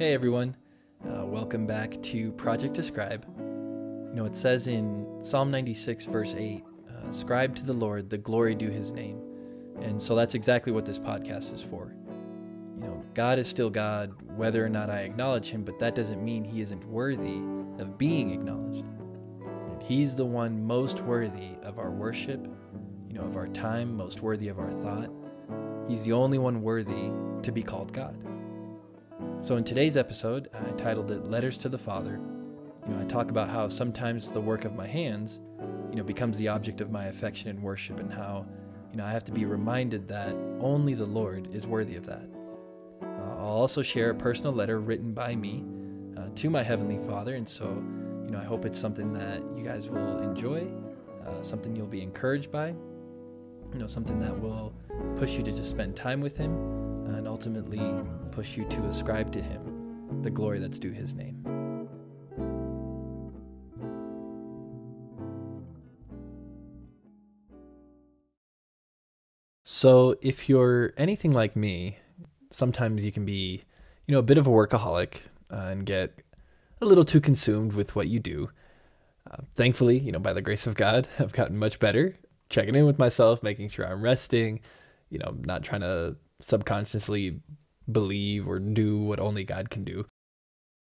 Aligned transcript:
Hey 0.00 0.14
everyone, 0.14 0.56
uh, 1.04 1.26
welcome 1.26 1.66
back 1.66 2.02
to 2.04 2.32
Project 2.32 2.78
Ascribe. 2.78 3.22
You 3.36 4.14
know, 4.14 4.24
it 4.24 4.34
says 4.34 4.66
in 4.66 5.06
Psalm 5.20 5.50
96, 5.50 6.06
verse 6.06 6.34
8, 6.34 6.64
uh, 6.88 7.08
Ascribe 7.10 7.54
to 7.56 7.66
the 7.66 7.74
Lord 7.74 8.08
the 8.08 8.16
glory 8.16 8.54
due 8.54 8.70
his 8.70 8.92
name. 8.92 9.20
And 9.82 10.00
so 10.00 10.14
that's 10.14 10.34
exactly 10.34 10.72
what 10.72 10.86
this 10.86 10.98
podcast 10.98 11.52
is 11.52 11.60
for. 11.60 11.94
You 12.78 12.80
know, 12.80 13.04
God 13.12 13.38
is 13.38 13.46
still 13.46 13.68
God, 13.68 14.14
whether 14.38 14.64
or 14.64 14.70
not 14.70 14.88
I 14.88 15.00
acknowledge 15.00 15.50
him, 15.50 15.64
but 15.64 15.78
that 15.80 15.94
doesn't 15.94 16.24
mean 16.24 16.44
he 16.44 16.62
isn't 16.62 16.82
worthy 16.86 17.42
of 17.78 17.98
being 17.98 18.30
acknowledged. 18.30 18.86
And 19.42 19.82
he's 19.82 20.14
the 20.14 20.24
one 20.24 20.66
most 20.66 21.02
worthy 21.02 21.56
of 21.62 21.78
our 21.78 21.90
worship, 21.90 22.48
you 23.06 23.12
know, 23.12 23.24
of 23.24 23.36
our 23.36 23.48
time, 23.48 23.98
most 23.98 24.22
worthy 24.22 24.48
of 24.48 24.58
our 24.58 24.72
thought. 24.72 25.10
He's 25.88 26.04
the 26.04 26.12
only 26.12 26.38
one 26.38 26.62
worthy 26.62 27.10
to 27.42 27.52
be 27.52 27.62
called 27.62 27.92
God. 27.92 28.16
So 29.42 29.56
in 29.56 29.64
today's 29.64 29.96
episode, 29.96 30.50
I 30.52 30.70
titled 30.72 31.10
it 31.10 31.24
Letters 31.24 31.56
to 31.58 31.70
the 31.70 31.78
Father. 31.78 32.20
You 32.86 32.94
know, 32.94 33.00
I 33.00 33.04
talk 33.06 33.30
about 33.30 33.48
how 33.48 33.68
sometimes 33.68 34.30
the 34.30 34.40
work 34.40 34.66
of 34.66 34.74
my 34.74 34.86
hands, 34.86 35.40
you 35.88 35.96
know, 35.96 36.02
becomes 36.02 36.36
the 36.36 36.48
object 36.48 36.82
of 36.82 36.90
my 36.90 37.06
affection 37.06 37.48
and 37.48 37.62
worship 37.62 38.00
and 38.00 38.12
how, 38.12 38.44
you 38.90 38.98
know, 38.98 39.04
I 39.06 39.10
have 39.10 39.24
to 39.24 39.32
be 39.32 39.46
reminded 39.46 40.06
that 40.08 40.36
only 40.60 40.92
the 40.92 41.06
Lord 41.06 41.48
is 41.54 41.66
worthy 41.66 41.96
of 41.96 42.04
that. 42.04 42.28
Uh, 43.02 43.38
I'll 43.38 43.46
also 43.46 43.80
share 43.80 44.10
a 44.10 44.14
personal 44.14 44.52
letter 44.52 44.78
written 44.78 45.14
by 45.14 45.34
me 45.34 45.64
uh, 46.18 46.28
to 46.34 46.50
my 46.50 46.62
heavenly 46.62 46.98
Father, 47.08 47.34
and 47.34 47.48
so, 47.48 47.64
you 48.26 48.30
know, 48.30 48.38
I 48.38 48.44
hope 48.44 48.66
it's 48.66 48.78
something 48.78 49.10
that 49.14 49.40
you 49.56 49.64
guys 49.64 49.88
will 49.88 50.18
enjoy, 50.18 50.68
uh, 51.26 51.42
something 51.42 51.74
you'll 51.74 51.86
be 51.86 52.02
encouraged 52.02 52.52
by, 52.52 52.68
you 53.72 53.78
know, 53.78 53.86
something 53.86 54.18
that 54.18 54.38
will 54.38 54.74
push 55.16 55.38
you 55.38 55.42
to 55.44 55.50
just 55.50 55.70
spend 55.70 55.96
time 55.96 56.20
with 56.20 56.36
him 56.36 56.89
and 57.14 57.26
ultimately 57.28 57.80
push 58.30 58.56
you 58.56 58.64
to 58.66 58.80
ascribe 58.84 59.32
to 59.32 59.42
him 59.42 60.22
the 60.22 60.30
glory 60.30 60.58
that's 60.58 60.78
due 60.78 60.92
his 60.92 61.14
name. 61.14 61.44
So, 69.64 70.16
if 70.20 70.48
you're 70.48 70.92
anything 70.96 71.32
like 71.32 71.56
me, 71.56 71.98
sometimes 72.50 73.04
you 73.04 73.12
can 73.12 73.24
be, 73.24 73.62
you 74.06 74.12
know, 74.12 74.18
a 74.18 74.22
bit 74.22 74.36
of 74.36 74.46
a 74.46 74.50
workaholic 74.50 75.20
uh, 75.50 75.56
and 75.56 75.86
get 75.86 76.18
a 76.80 76.86
little 76.86 77.04
too 77.04 77.20
consumed 77.20 77.72
with 77.72 77.94
what 77.94 78.08
you 78.08 78.18
do. 78.18 78.50
Uh, 79.30 79.38
thankfully, 79.54 79.98
you 79.98 80.12
know, 80.12 80.18
by 80.18 80.32
the 80.32 80.42
grace 80.42 80.66
of 80.66 80.74
God, 80.74 81.08
I've 81.18 81.32
gotten 81.32 81.56
much 81.56 81.78
better 81.78 82.18
checking 82.50 82.74
in 82.74 82.84
with 82.84 82.98
myself, 82.98 83.42
making 83.42 83.68
sure 83.68 83.86
I'm 83.86 84.02
resting, 84.02 84.60
you 85.08 85.18
know, 85.18 85.36
not 85.40 85.62
trying 85.62 85.82
to 85.82 86.16
subconsciously 86.40 87.40
believe 87.90 88.46
or 88.46 88.58
do 88.58 88.98
what 88.98 89.20
only 89.20 89.44
God 89.44 89.70
can 89.70 89.84
do. 89.84 90.06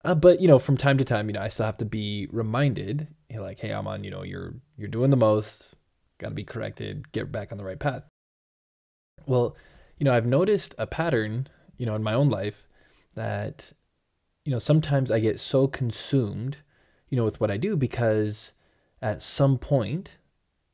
Uh, 0.04 0.14
but 0.14 0.40
you 0.40 0.48
know, 0.48 0.58
from 0.58 0.76
time 0.76 0.98
to 0.98 1.04
time, 1.04 1.28
you 1.28 1.34
know, 1.34 1.42
I 1.42 1.48
still 1.48 1.66
have 1.66 1.76
to 1.78 1.84
be 1.84 2.28
reminded, 2.30 3.08
you 3.28 3.36
know, 3.36 3.42
like, 3.42 3.60
hey, 3.60 3.70
I'm 3.70 3.86
on, 3.86 4.04
you 4.04 4.10
know, 4.10 4.22
you're 4.22 4.54
you're 4.76 4.88
doing 4.88 5.10
the 5.10 5.16
most, 5.16 5.74
got 6.18 6.28
to 6.28 6.34
be 6.34 6.44
corrected, 6.44 7.10
get 7.12 7.32
back 7.32 7.52
on 7.52 7.58
the 7.58 7.64
right 7.64 7.78
path. 7.78 8.04
Well, 9.26 9.56
you 9.98 10.04
know, 10.04 10.14
I've 10.14 10.26
noticed 10.26 10.74
a 10.78 10.86
pattern, 10.86 11.48
you 11.76 11.86
know, 11.86 11.94
in 11.94 12.02
my 12.02 12.14
own 12.14 12.30
life 12.30 12.66
that, 13.14 13.72
you 14.44 14.52
know, 14.52 14.58
sometimes 14.58 15.10
I 15.10 15.18
get 15.18 15.40
so 15.40 15.66
consumed, 15.66 16.58
you 17.08 17.16
know, 17.16 17.24
with 17.24 17.40
what 17.40 17.50
I 17.50 17.56
do 17.56 17.76
because 17.76 18.52
at 19.02 19.20
some 19.20 19.58
point, 19.58 20.16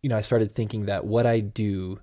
you 0.03 0.11
know, 0.11 0.19
I 0.19 0.21
started 0.21 0.53
thinking 0.53 0.85
that 0.85 1.07
what 1.07 1.27
I 1.27 1.41
do 1.41 2.01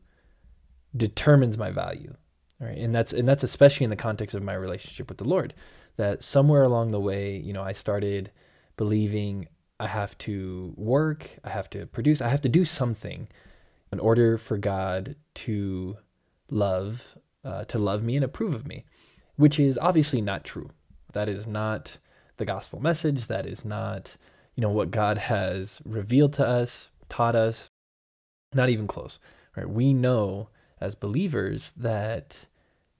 determines 0.95 1.57
my 1.57 1.69
value. 1.69 2.15
Right. 2.61 2.77
And 2.77 2.93
that's 2.93 3.11
and 3.11 3.27
that's 3.27 3.43
especially 3.43 3.85
in 3.85 3.89
the 3.89 3.95
context 3.95 4.35
of 4.35 4.43
my 4.43 4.53
relationship 4.53 5.09
with 5.09 5.17
the 5.17 5.23
Lord. 5.23 5.55
That 5.97 6.23
somewhere 6.23 6.61
along 6.61 6.91
the 6.91 6.99
way, 6.99 7.35
you 7.35 7.53
know, 7.53 7.63
I 7.63 7.73
started 7.73 8.31
believing 8.77 9.47
I 9.79 9.87
have 9.87 10.15
to 10.19 10.73
work, 10.77 11.39
I 11.43 11.49
have 11.49 11.71
to 11.71 11.87
produce, 11.87 12.21
I 12.21 12.27
have 12.29 12.41
to 12.41 12.49
do 12.49 12.63
something 12.63 13.27
in 13.91 13.99
order 13.99 14.37
for 14.37 14.57
God 14.57 15.15
to 15.33 15.97
love, 16.51 17.17
uh, 17.43 17.65
to 17.65 17.79
love 17.79 18.03
me 18.03 18.15
and 18.15 18.23
approve 18.23 18.53
of 18.53 18.67
me, 18.67 18.85
which 19.37 19.59
is 19.59 19.79
obviously 19.79 20.21
not 20.21 20.43
true. 20.43 20.69
That 21.13 21.27
is 21.27 21.47
not 21.47 21.97
the 22.37 22.45
gospel 22.45 22.79
message. 22.79 23.25
That 23.25 23.47
is 23.47 23.65
not, 23.65 24.17
you 24.55 24.61
know, 24.61 24.69
what 24.69 24.91
God 24.91 25.17
has 25.17 25.81
revealed 25.83 26.33
to 26.33 26.47
us, 26.47 26.91
taught 27.09 27.35
us. 27.35 27.69
Not 28.53 28.69
even 28.69 28.85
close. 28.85 29.17
Right? 29.57 29.67
We 29.67 29.93
know 29.93 30.49
as 30.79 30.93
believers 30.93 31.73
that 31.75 32.45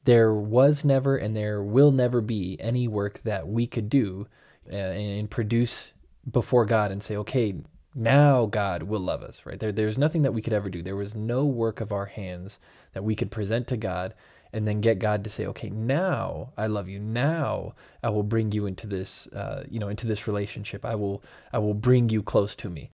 there 0.03 0.33
was 0.33 0.83
never 0.83 1.15
and 1.15 1.35
there 1.35 1.61
will 1.61 1.91
never 1.91 2.21
be 2.21 2.57
any 2.59 2.87
work 2.87 3.21
that 3.23 3.47
we 3.47 3.67
could 3.67 3.89
do 3.89 4.27
uh, 4.71 4.75
and 4.75 5.29
produce 5.29 5.93
before 6.29 6.65
God 6.65 6.91
and 6.91 7.01
say, 7.01 7.15
okay, 7.17 7.55
now 7.93 8.45
God 8.45 8.83
will 8.83 8.99
love 8.99 9.21
us, 9.21 9.41
right? 9.45 9.59
There, 9.59 9.71
there's 9.71 9.97
nothing 9.97 10.21
that 10.21 10.33
we 10.33 10.41
could 10.41 10.53
ever 10.53 10.69
do. 10.69 10.81
There 10.81 10.95
was 10.95 11.13
no 11.13 11.45
work 11.45 11.81
of 11.81 11.91
our 11.91 12.05
hands 12.05 12.59
that 12.93 13.03
we 13.03 13.15
could 13.15 13.31
present 13.31 13.67
to 13.67 13.77
God 13.77 14.13
and 14.53 14.67
then 14.67 14.81
get 14.81 14.99
God 14.99 15.23
to 15.23 15.29
say, 15.29 15.45
okay, 15.47 15.69
now 15.69 16.51
I 16.57 16.67
love 16.67 16.89
you. 16.89 16.99
Now 16.99 17.73
I 18.03 18.09
will 18.09 18.23
bring 18.23 18.51
you 18.51 18.65
into 18.65 18.87
this, 18.87 19.27
uh, 19.27 19.63
you 19.69 19.79
know, 19.79 19.89
into 19.89 20.07
this 20.07 20.27
relationship. 20.27 20.85
I 20.85 20.95
will, 20.95 21.23
I 21.53 21.59
will 21.59 21.73
bring 21.73 22.09
you 22.09 22.23
close 22.23 22.55
to 22.57 22.69
me. 22.69 22.91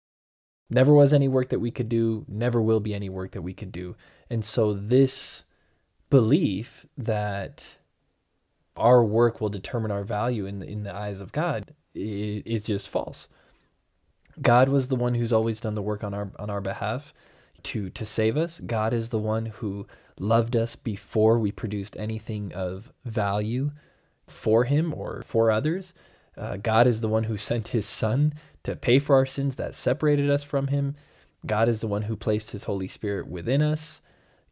Never 0.71 0.93
was 0.93 1.13
any 1.13 1.29
work 1.29 1.51
that 1.51 1.61
we 1.61 1.71
could 1.71 1.89
do. 1.89 2.25
Never 2.29 2.61
will 2.61 2.81
be 2.81 2.95
any 2.95 3.09
work 3.09 3.33
that 3.33 3.43
we 3.43 3.53
could 3.53 3.71
do. 3.71 3.97
And 4.31 4.45
so 4.45 4.73
this 4.73 5.45
belief 6.11 6.87
that 6.97 7.77
our 8.77 9.05
work 9.05 9.41
will 9.41 9.49
determine 9.49 9.91
our 9.91 10.05
value 10.05 10.47
in 10.47 10.59
the, 10.59 10.67
in 10.67 10.83
the 10.83 10.95
eyes 10.95 11.21
of 11.21 11.33
God 11.33 11.75
is 11.95 12.63
just 12.63 12.89
false. 12.89 13.29
God 14.41 14.69
was 14.69 14.89
the 14.89 14.97
one 14.97 15.15
who's 15.15 15.33
always 15.33 15.61
done 15.61 15.75
the 15.75 15.83
work 15.83 16.03
on 16.03 16.13
our 16.13 16.33
on 16.39 16.51
our 16.51 16.61
behalf 16.61 17.15
to 17.65 17.89
to 17.91 18.05
save 18.05 18.37
us. 18.37 18.59
God 18.59 18.93
is 18.93 19.11
the 19.11 19.19
one 19.19 19.47
who 19.47 19.87
loved 20.19 20.57
us 20.57 20.75
before 20.75 21.39
we 21.39 21.53
produced 21.53 21.97
anything 21.97 22.53
of 22.53 22.93
value 23.05 23.71
for 24.27 24.65
him 24.65 24.93
or 24.93 25.23
for 25.23 25.51
others. 25.51 25.95
Uh, 26.37 26.57
God 26.57 26.89
is 26.89 27.01
the 27.01 27.09
one 27.09 27.25
who 27.25 27.37
sent 27.51 27.69
his 27.69 27.87
son 27.87 28.35
to 28.65 28.75
pay 28.75 28.99
for 28.99 29.15
our 29.15 29.27
sins 29.27 29.57
that 29.57 29.75
separated 29.75 30.29
us 30.29 30.43
from 30.43 30.69
him. 30.69 30.97
God 31.47 31.69
is 31.69 31.81
the 31.81 31.87
one 31.87 32.03
who 32.03 32.17
placed 32.17 32.51
his 32.51 32.65
Holy 32.65 32.89
Spirit 32.89 33.29
within 33.29 33.63
us 33.63 34.01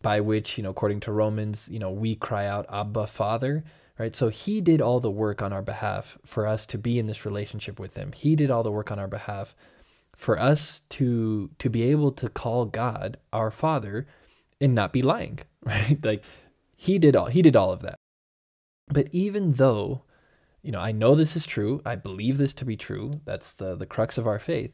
by 0.03 0.21
which, 0.21 0.59
you 0.59 0.65
know, 0.65 0.71
according 0.71 1.01
to 1.01 1.13
Romans, 1.13 1.69
you 1.71 1.79
know, 1.79 1.91
we 1.91 2.15
cry 2.15 2.47
out, 2.47 2.67
Abba, 2.71 3.07
Father, 3.07 3.65
right? 3.99 4.15
So 4.15 4.29
he 4.29 4.61
did 4.61 4.81
all 4.81 5.01
the 5.01 5.11
work 5.11 5.41
on 5.43 5.53
our 5.53 5.63
behalf 5.63 6.19
for 6.25 6.47
us 6.47 6.67
to 6.67 6.79
be 6.79 6.99
in 6.99 7.07
this 7.07 7.25
relationship 7.25 7.79
with 7.79 7.97
him. 7.97 8.13
He 8.13 8.37
did 8.37 8.51
all 8.51 8.63
the 8.63 8.73
work 8.73 8.91
on 8.91 8.99
our 8.99 9.09
behalf 9.09 9.55
for 10.17 10.39
us 10.39 10.83
to 10.91 11.51
to 11.59 11.71
be 11.71 11.83
able 11.85 12.13
to 12.13 12.29
call 12.29 12.67
God 12.67 13.17
our 13.33 13.51
Father 13.51 14.07
and 14.61 14.75
not 14.75 14.93
be 14.93 15.03
lying, 15.03 15.41
right? 15.65 15.99
Like 16.03 16.25
he 16.77 16.99
did 16.99 17.17
all 17.17 17.27
he 17.27 17.43
did 17.43 17.57
all 17.57 17.73
of 17.73 17.81
that. 17.81 17.97
But 18.89 19.09
even 19.13 19.55
though, 19.55 20.03
you 20.63 20.73
know, 20.73 20.81
I 20.81 20.93
know 20.93 21.15
this 21.15 21.37
is 21.37 21.47
true, 21.47 21.81
I 21.85 21.97
believe 21.97 22.39
this 22.39 22.53
to 22.55 22.65
be 22.65 22.77
true, 22.77 23.21
that's 23.25 23.53
the 23.53 23.75
the 23.77 23.87
crux 23.87 24.19
of 24.19 24.27
our 24.27 24.39
faith. 24.39 24.73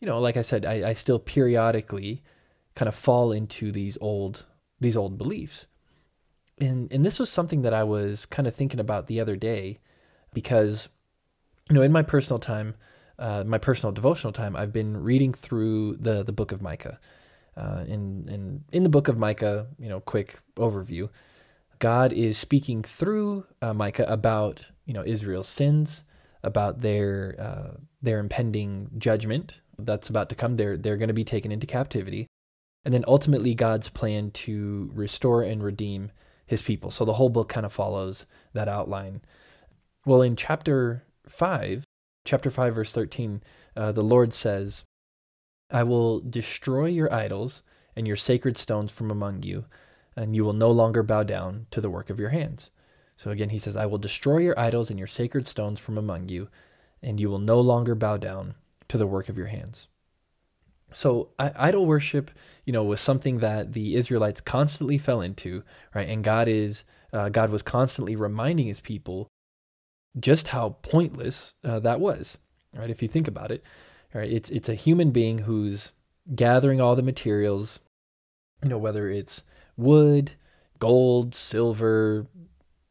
You 0.00 0.06
know, 0.06 0.18
like 0.20 0.36
I 0.36 0.42
said, 0.42 0.66
I, 0.66 0.90
I 0.90 0.94
still 0.94 1.18
periodically 1.18 2.22
kind 2.74 2.88
of 2.88 2.94
fall 2.94 3.32
into 3.32 3.70
these 3.70 3.98
old 4.00 4.46
these 4.82 4.96
old 4.96 5.18
beliefs. 5.18 5.66
And 6.60 6.92
and 6.92 7.04
this 7.04 7.18
was 7.18 7.30
something 7.30 7.62
that 7.62 7.74
I 7.74 7.84
was 7.84 8.26
kind 8.26 8.46
of 8.46 8.54
thinking 8.54 8.80
about 8.80 9.06
the 9.06 9.20
other 9.20 9.36
day 9.36 9.78
because 10.32 10.88
you 11.70 11.74
know, 11.74 11.82
in 11.82 11.92
my 11.92 12.02
personal 12.02 12.38
time, 12.38 12.74
uh, 13.18 13.44
my 13.46 13.58
personal 13.58 13.92
devotional 13.92 14.32
time, 14.32 14.56
I've 14.56 14.72
been 14.72 15.02
reading 15.02 15.32
through 15.32 15.96
the 15.96 16.22
the 16.22 16.32
book 16.32 16.52
of 16.52 16.60
Micah. 16.60 16.98
Uh, 17.56 17.84
in 17.86 18.28
in 18.28 18.64
in 18.72 18.82
the 18.82 18.88
book 18.88 19.08
of 19.08 19.18
Micah, 19.18 19.68
you 19.78 19.88
know, 19.88 20.00
quick 20.00 20.40
overview, 20.56 21.08
God 21.78 22.12
is 22.12 22.38
speaking 22.38 22.82
through 22.82 23.46
uh, 23.60 23.74
Micah 23.74 24.06
about 24.08 24.66
you 24.86 24.94
know 24.94 25.04
Israel's 25.04 25.48
sins, 25.48 26.04
about 26.42 26.80
their 26.80 27.36
uh, 27.38 27.76
their 28.00 28.18
impending 28.18 28.90
judgment 28.98 29.54
that's 29.78 30.08
about 30.08 30.28
to 30.30 30.34
come. 30.34 30.56
They're 30.56 30.76
they're 30.76 30.96
going 30.96 31.08
to 31.08 31.14
be 31.14 31.24
taken 31.24 31.52
into 31.52 31.66
captivity, 31.66 32.26
and 32.84 32.92
then 32.92 33.04
ultimately 33.06 33.54
God's 33.54 33.88
plan 33.88 34.30
to 34.32 34.90
restore 34.94 35.42
and 35.42 35.62
redeem 35.62 36.10
his 36.46 36.62
people. 36.62 36.90
So 36.90 37.04
the 37.04 37.14
whole 37.14 37.28
book 37.28 37.48
kind 37.48 37.64
of 37.64 37.72
follows 37.72 38.26
that 38.52 38.68
outline. 38.68 39.22
Well, 40.04 40.22
in 40.22 40.36
chapter 40.36 41.04
5, 41.26 41.84
chapter 42.24 42.50
5, 42.50 42.74
verse 42.74 42.92
13, 42.92 43.42
uh, 43.76 43.92
the 43.92 44.02
Lord 44.02 44.34
says, 44.34 44.84
I 45.70 45.82
will 45.84 46.20
destroy 46.20 46.86
your 46.86 47.12
idols 47.12 47.62
and 47.96 48.06
your 48.06 48.16
sacred 48.16 48.58
stones 48.58 48.90
from 48.90 49.10
among 49.10 49.44
you, 49.44 49.64
and 50.16 50.34
you 50.34 50.44
will 50.44 50.52
no 50.52 50.70
longer 50.70 51.02
bow 51.02 51.22
down 51.22 51.66
to 51.70 51.80
the 51.80 51.90
work 51.90 52.10
of 52.10 52.18
your 52.20 52.30
hands. 52.30 52.70
So 53.16 53.30
again, 53.30 53.50
he 53.50 53.58
says, 53.58 53.76
I 53.76 53.86
will 53.86 53.98
destroy 53.98 54.38
your 54.38 54.58
idols 54.58 54.90
and 54.90 54.98
your 54.98 55.08
sacred 55.08 55.46
stones 55.46 55.78
from 55.78 55.96
among 55.96 56.28
you, 56.28 56.48
and 57.00 57.20
you 57.20 57.30
will 57.30 57.38
no 57.38 57.60
longer 57.60 57.94
bow 57.94 58.16
down 58.16 58.54
to 58.88 58.98
the 58.98 59.06
work 59.06 59.28
of 59.28 59.38
your 59.38 59.46
hands. 59.46 59.88
So 60.92 61.30
idol 61.38 61.86
worship, 61.86 62.30
you 62.64 62.72
know, 62.72 62.84
was 62.84 63.00
something 63.00 63.38
that 63.38 63.72
the 63.72 63.96
Israelites 63.96 64.40
constantly 64.40 64.98
fell 64.98 65.20
into, 65.20 65.62
right? 65.94 66.08
And 66.08 66.22
God 66.22 66.48
is 66.48 66.84
uh, 67.12 67.28
God 67.28 67.50
was 67.50 67.62
constantly 67.62 68.16
reminding 68.16 68.66
His 68.66 68.80
people 68.80 69.28
just 70.18 70.48
how 70.48 70.76
pointless 70.82 71.52
uh, 71.64 71.80
that 71.80 72.00
was, 72.00 72.38
right? 72.74 72.90
If 72.90 73.02
you 73.02 73.08
think 73.08 73.28
about 73.28 73.50
it, 73.50 73.62
right? 74.14 74.30
It's 74.30 74.50
it's 74.50 74.68
a 74.68 74.74
human 74.74 75.10
being 75.10 75.38
who's 75.38 75.92
gathering 76.34 76.80
all 76.80 76.96
the 76.96 77.02
materials, 77.02 77.80
you 78.62 78.68
know, 78.68 78.78
whether 78.78 79.08
it's 79.08 79.44
wood, 79.76 80.32
gold, 80.78 81.34
silver, 81.34 82.26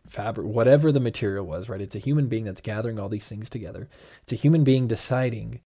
fabric, 0.08 0.48
whatever 0.48 0.92
the 0.92 1.00
material 1.00 1.46
was, 1.46 1.70
right? 1.70 1.82
It's 1.82 1.96
a 1.96 2.00
human 2.00 2.28
being 2.28 2.44
that's 2.44 2.62
gathering 2.62 3.00
all 3.00 3.10
these 3.10 3.28
things 3.28 3.50
together. 3.50 3.88
It's 4.24 4.34
a 4.34 4.38
human 4.38 4.64
being 4.64 4.88
deciding 4.88 5.62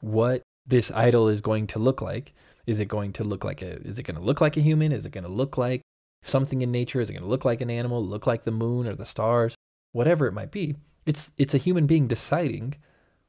what 0.00 0.42
this 0.66 0.90
idol 0.90 1.28
is 1.28 1.40
going 1.40 1.66
to 1.68 1.78
look 1.78 2.00
like. 2.00 2.34
Is 2.66 2.80
it 2.80 2.86
going 2.86 3.12
to 3.14 3.24
look 3.24 3.44
like 3.44 3.62
a 3.62 3.80
is 3.82 3.98
it 3.98 4.04
going 4.04 4.16
to 4.16 4.22
look 4.22 4.40
like 4.40 4.56
a 4.56 4.62
human? 4.62 4.92
Is 4.92 5.04
it 5.04 5.12
going 5.12 5.24
to 5.24 5.30
look 5.30 5.58
like 5.58 5.82
something 6.22 6.62
in 6.62 6.70
nature? 6.70 7.00
Is 7.00 7.10
it 7.10 7.12
going 7.12 7.22
to 7.22 7.28
look 7.28 7.44
like 7.44 7.60
an 7.60 7.70
animal, 7.70 8.04
look 8.04 8.26
like 8.26 8.44
the 8.44 8.50
moon 8.50 8.86
or 8.86 8.94
the 8.94 9.04
stars, 9.04 9.54
whatever 9.92 10.26
it 10.26 10.32
might 10.32 10.50
be? 10.50 10.76
It's 11.04 11.30
it's 11.36 11.54
a 11.54 11.58
human 11.58 11.86
being 11.86 12.08
deciding 12.08 12.76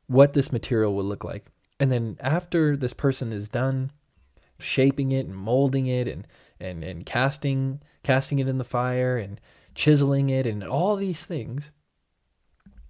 what 0.08 0.34
this 0.34 0.52
material 0.52 0.96
will 0.96 1.04
look 1.04 1.24
like. 1.24 1.48
And 1.80 1.92
then 1.92 2.18
after 2.22 2.78
this 2.78 2.94
person 2.94 3.34
is 3.34 3.50
done 3.50 3.92
shaping 4.60 5.12
it 5.12 5.26
and 5.26 5.36
molding 5.36 5.88
it 5.88 6.08
and 6.08 6.26
and 6.60 6.84
and 6.84 7.06
casting 7.06 7.82
casting 8.04 8.40
it 8.40 8.48
in 8.48 8.58
the 8.58 8.64
fire 8.64 9.18
and 9.18 9.42
chiseling 9.74 10.30
it 10.30 10.48
and 10.48 10.64
all 10.64 10.96
these 10.96 11.26
things, 11.26 11.72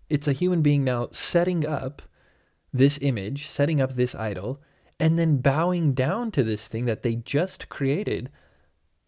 it's 0.10 0.28
a 0.28 0.34
human 0.34 0.62
being 0.62 0.84
now 0.84 1.08
setting 1.12 1.66
up 1.66 2.04
this 2.78 3.00
image, 3.02 3.48
setting 3.48 3.80
up 3.80 3.94
this 3.94 4.16
idol, 4.16 4.62
and 5.00 5.18
then 5.18 5.38
bowing 5.38 5.94
down 5.94 6.32
to 6.32 6.44
this 6.44 6.68
thing 6.68 6.86
that 6.86 7.04
they 7.04 7.16
just 7.16 7.70
created 7.70 8.30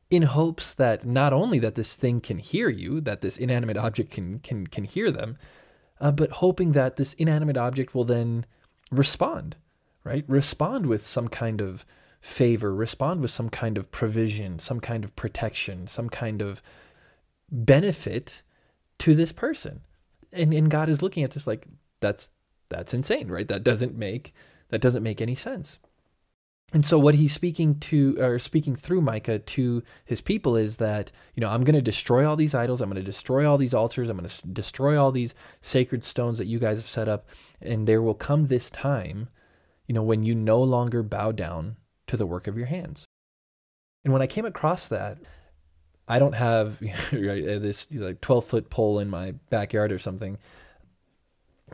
in 0.10 0.24
hopes 0.24 0.74
that 0.74 1.06
not 1.06 1.34
only 1.34 1.60
that 1.60 1.76
this 1.76 1.96
thing 1.96 2.22
can 2.22 2.38
hear 2.38 2.70
you, 2.70 3.02
that 3.02 3.22
this 3.22 3.38
inanimate 3.38 3.78
object 3.78 4.12
can 4.12 4.40
can 4.40 4.68
can 4.68 4.86
hear 4.86 5.12
them, 5.12 5.38
uh, 6.00 6.12
but 6.12 6.32
hoping 6.32 6.72
that 6.72 6.96
this 6.96 7.14
inanimate 7.16 7.58
object 7.58 7.94
will 7.94 8.06
then 8.06 8.46
respond, 8.90 9.58
right? 10.04 10.24
Respond 10.28 10.86
with 10.86 11.04
some 11.06 11.28
kind 11.28 11.60
of 11.62 11.86
favor, 12.22 12.74
respond 12.74 13.22
with 13.22 13.32
some 13.32 13.50
kind 13.50 13.78
of 13.78 13.92
provision, 13.92 14.60
some 14.60 14.80
kind 14.80 15.04
of 15.04 15.16
protection, 15.16 15.88
some 15.88 16.10
kind 16.10 16.42
of 16.42 16.62
benefit 17.52 18.44
to 19.00 19.14
this 19.14 19.34
person. 19.34 19.82
And 20.32 20.54
and 20.54 20.72
God 20.72 20.88
is 20.88 21.02
looking 21.02 21.24
at 21.24 21.32
this 21.32 21.48
like 21.48 21.68
that's 22.00 22.32
that's 22.70 22.94
insane, 22.94 23.28
right? 23.28 23.48
That 23.48 23.64
doesn't 23.64 23.96
make 23.96 24.34
that 24.70 24.82
doesn't 24.82 25.04
make 25.04 25.22
any 25.22 25.36
sense. 25.36 25.80
And 26.74 26.86
so 26.86 27.00
what 27.00 27.16
he's 27.16 27.32
speaking 27.32 27.80
to 27.80 28.18
or 28.20 28.40
speaking 28.40 28.76
through 28.76 29.00
Micah 29.00 29.40
to 29.40 29.84
his 30.04 30.20
people 30.20 30.58
is 30.58 30.78
that, 30.78 31.12
you 31.34 31.40
know, 31.40 31.48
I'm 31.48 31.64
going 31.64 31.76
to 31.76 31.82
destroy 31.82 32.28
all 32.28 32.36
these 32.36 32.54
idols, 32.54 32.82
I'm 32.82 32.90
going 32.90 33.02
to 33.02 33.10
destroy 33.10 33.50
all 33.50 33.58
these 33.58 33.74
altars, 33.74 34.10
I'm 34.10 34.18
going 34.18 34.30
to 34.30 34.48
destroy 34.48 35.02
all 35.02 35.14
these 35.14 35.34
sacred 35.62 36.04
stones 36.04 36.38
that 36.40 36.48
you 36.48 36.60
guys 36.60 36.78
have 36.78 36.88
set 36.88 37.08
up, 37.08 37.30
and 37.62 37.88
there 37.88 38.02
will 38.02 38.14
come 38.14 38.48
this 38.48 38.70
time, 38.70 39.30
you 39.88 39.94
know, 39.94 40.04
when 40.04 40.24
you 40.24 40.36
no 40.36 40.62
longer 40.62 41.04
bow 41.04 41.32
down 41.32 41.78
to 42.08 42.18
the 42.18 42.26
work 42.26 42.48
of 42.48 42.58
your 42.58 42.68
hands. 42.68 43.06
And 44.04 44.12
when 44.12 44.22
I 44.22 44.28
came 44.28 44.46
across 44.46 44.90
that, 44.90 45.20
I 46.06 46.20
don't 46.20 46.36
have 46.36 46.80
this 47.12 47.88
like 47.94 48.20
12 48.20 48.46
foot 48.46 48.70
pole 48.70 49.00
in 49.00 49.10
my 49.10 49.36
backyard 49.50 49.94
or 49.94 50.00
something 50.00 50.38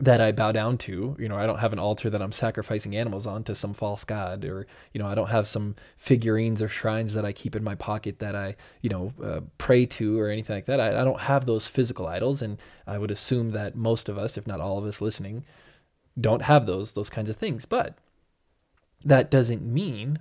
that 0.00 0.20
I 0.20 0.32
bow 0.32 0.50
down 0.50 0.76
to. 0.78 1.16
You 1.18 1.28
know, 1.28 1.36
I 1.36 1.46
don't 1.46 1.60
have 1.60 1.72
an 1.72 1.78
altar 1.78 2.10
that 2.10 2.20
I'm 2.20 2.32
sacrificing 2.32 2.96
animals 2.96 3.26
on 3.26 3.44
to 3.44 3.54
some 3.54 3.74
false 3.74 4.04
god, 4.04 4.44
or 4.44 4.66
you 4.92 4.98
know, 4.98 5.06
I 5.06 5.14
don't 5.14 5.30
have 5.30 5.46
some 5.46 5.76
figurines 5.96 6.60
or 6.60 6.68
shrines 6.68 7.14
that 7.14 7.24
I 7.24 7.32
keep 7.32 7.54
in 7.54 7.62
my 7.62 7.74
pocket 7.74 8.18
that 8.18 8.34
I, 8.34 8.56
you 8.80 8.90
know, 8.90 9.12
uh, 9.22 9.40
pray 9.58 9.86
to 9.86 10.18
or 10.18 10.28
anything 10.28 10.56
like 10.56 10.66
that. 10.66 10.80
I, 10.80 11.00
I 11.00 11.04
don't 11.04 11.20
have 11.20 11.46
those 11.46 11.66
physical 11.66 12.06
idols, 12.06 12.42
and 12.42 12.58
I 12.86 12.98
would 12.98 13.10
assume 13.10 13.50
that 13.50 13.76
most 13.76 14.08
of 14.08 14.18
us, 14.18 14.36
if 14.36 14.46
not 14.46 14.60
all 14.60 14.78
of 14.78 14.84
us 14.84 15.00
listening, 15.00 15.44
don't 16.20 16.42
have 16.42 16.66
those 16.66 16.92
those 16.92 17.10
kinds 17.10 17.30
of 17.30 17.36
things. 17.36 17.64
But 17.64 17.96
that 19.04 19.30
doesn't 19.30 19.62
mean 19.62 20.18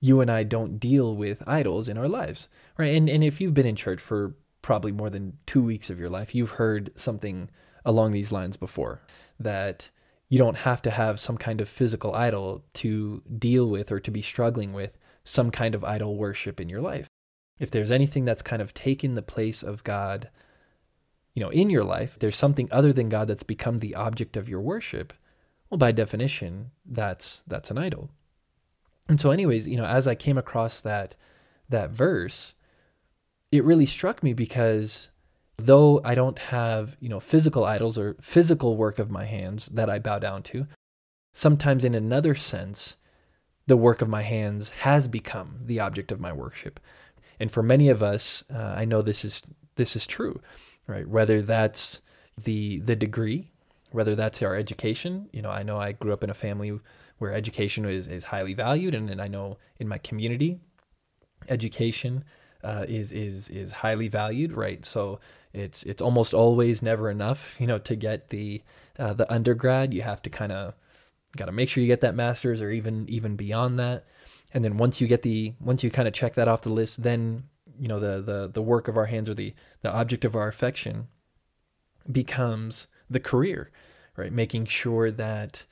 you 0.00 0.20
and 0.20 0.30
I 0.30 0.42
don't 0.42 0.78
deal 0.78 1.14
with 1.14 1.42
idols 1.46 1.88
in 1.88 1.96
our 1.96 2.08
lives, 2.08 2.48
right? 2.76 2.94
And 2.94 3.08
and 3.08 3.22
if 3.22 3.40
you've 3.40 3.54
been 3.54 3.66
in 3.66 3.76
church 3.76 4.00
for 4.00 4.34
probably 4.60 4.90
more 4.90 5.10
than 5.10 5.38
two 5.46 5.62
weeks 5.62 5.88
of 5.88 6.00
your 6.00 6.10
life, 6.10 6.34
you've 6.34 6.52
heard 6.52 6.90
something 6.96 7.48
along 7.84 8.12
these 8.12 8.32
lines 8.32 8.56
before 8.56 9.00
that 9.38 9.90
you 10.28 10.38
don't 10.38 10.58
have 10.58 10.82
to 10.82 10.90
have 10.90 11.20
some 11.20 11.36
kind 11.36 11.60
of 11.60 11.68
physical 11.68 12.14
idol 12.14 12.64
to 12.74 13.22
deal 13.38 13.68
with 13.68 13.92
or 13.92 14.00
to 14.00 14.10
be 14.10 14.22
struggling 14.22 14.72
with 14.72 14.98
some 15.24 15.50
kind 15.50 15.74
of 15.74 15.84
idol 15.84 16.16
worship 16.16 16.60
in 16.60 16.68
your 16.68 16.80
life. 16.80 17.08
If 17.58 17.70
there's 17.70 17.90
anything 17.90 18.24
that's 18.24 18.42
kind 18.42 18.60
of 18.60 18.74
taken 18.74 19.14
the 19.14 19.22
place 19.22 19.62
of 19.62 19.84
God, 19.84 20.30
you 21.34 21.42
know, 21.42 21.50
in 21.50 21.70
your 21.70 21.84
life, 21.84 22.18
there's 22.18 22.36
something 22.36 22.68
other 22.70 22.92
than 22.92 23.08
God 23.08 23.28
that's 23.28 23.42
become 23.42 23.78
the 23.78 23.94
object 23.94 24.36
of 24.36 24.48
your 24.48 24.60
worship. 24.60 25.12
Well, 25.70 25.78
by 25.78 25.92
definition, 25.92 26.70
that's 26.84 27.42
that's 27.46 27.70
an 27.70 27.78
idol. 27.78 28.10
And 29.08 29.20
so 29.20 29.30
anyways, 29.30 29.66
you 29.66 29.76
know, 29.76 29.84
as 29.84 30.08
I 30.08 30.14
came 30.14 30.38
across 30.38 30.80
that 30.80 31.14
that 31.68 31.90
verse, 31.90 32.54
it 33.52 33.64
really 33.64 33.86
struck 33.86 34.22
me 34.22 34.32
because 34.32 35.10
though 35.56 36.00
I 36.04 36.14
don't 36.14 36.38
have, 36.38 36.96
you 37.00 37.08
know, 37.08 37.20
physical 37.20 37.64
idols 37.64 37.98
or 37.98 38.16
physical 38.20 38.76
work 38.76 38.98
of 38.98 39.10
my 39.10 39.24
hands 39.24 39.68
that 39.72 39.88
I 39.88 39.98
bow 39.98 40.18
down 40.18 40.42
to, 40.44 40.66
sometimes 41.32 41.84
in 41.84 41.94
another 41.94 42.34
sense, 42.34 42.96
the 43.66 43.76
work 43.76 44.02
of 44.02 44.08
my 44.08 44.22
hands 44.22 44.70
has 44.70 45.08
become 45.08 45.60
the 45.64 45.80
object 45.80 46.12
of 46.12 46.20
my 46.20 46.32
worship. 46.32 46.80
And 47.40 47.50
for 47.50 47.62
many 47.62 47.88
of 47.88 48.02
us, 48.02 48.44
uh, 48.52 48.74
I 48.76 48.84
know 48.84 49.02
this 49.02 49.24
is 49.24 49.42
this 49.76 49.96
is 49.96 50.06
true, 50.06 50.40
right? 50.86 51.08
Whether 51.08 51.42
that's 51.42 52.00
the 52.36 52.80
the 52.80 52.96
degree, 52.96 53.48
whether 53.90 54.14
that's 54.14 54.42
our 54.42 54.54
education. 54.54 55.28
You 55.32 55.42
know, 55.42 55.50
I 55.50 55.62
know 55.62 55.78
I 55.78 55.92
grew 55.92 56.12
up 56.12 56.24
in 56.24 56.30
a 56.30 56.34
family 56.34 56.78
where 57.18 57.32
education 57.32 57.84
is, 57.84 58.06
is 58.06 58.24
highly 58.24 58.54
valued, 58.54 58.94
and, 58.94 59.08
and 59.08 59.20
I 59.20 59.28
know 59.28 59.58
in 59.78 59.88
my 59.88 59.98
community, 59.98 60.58
education 61.48 62.24
uh, 62.64 62.86
is 62.88 63.12
is 63.12 63.48
is 63.50 63.72
highly 63.72 64.08
valued, 64.08 64.52
right? 64.52 64.84
So 64.84 65.20
it's 65.52 65.82
it's 65.84 66.02
almost 66.02 66.34
always 66.34 66.82
never 66.82 67.10
enough, 67.10 67.60
you 67.60 67.66
know, 67.66 67.78
to 67.78 67.94
get 67.94 68.30
the 68.30 68.62
uh, 68.98 69.12
the 69.12 69.30
undergrad. 69.32 69.94
You 69.94 70.02
have 70.02 70.22
to 70.22 70.30
kind 70.30 70.52
of 70.52 70.74
got 71.36 71.46
to 71.46 71.52
make 71.52 71.68
sure 71.68 71.82
you 71.82 71.86
get 71.86 72.00
that 72.00 72.14
master's 72.14 72.62
or 72.62 72.70
even 72.70 73.08
even 73.08 73.36
beyond 73.36 73.78
that. 73.78 74.06
And 74.52 74.64
then 74.64 74.76
once 74.76 75.00
you 75.00 75.06
get 75.06 75.22
the 75.22 75.54
once 75.60 75.84
you 75.84 75.90
kind 75.90 76.08
of 76.08 76.14
check 76.14 76.34
that 76.34 76.48
off 76.48 76.62
the 76.62 76.70
list, 76.70 77.02
then 77.02 77.44
you 77.78 77.88
know 77.88 78.00
the 78.00 78.20
the 78.20 78.50
the 78.52 78.62
work 78.62 78.88
of 78.88 78.96
our 78.96 79.06
hands 79.06 79.28
or 79.28 79.34
the 79.34 79.54
the 79.82 79.92
object 79.92 80.24
of 80.24 80.34
our 80.34 80.48
affection 80.48 81.08
becomes 82.10 82.86
the 83.10 83.20
career, 83.20 83.70
right? 84.16 84.32
Making 84.32 84.66
sure 84.66 85.10
that 85.10 85.66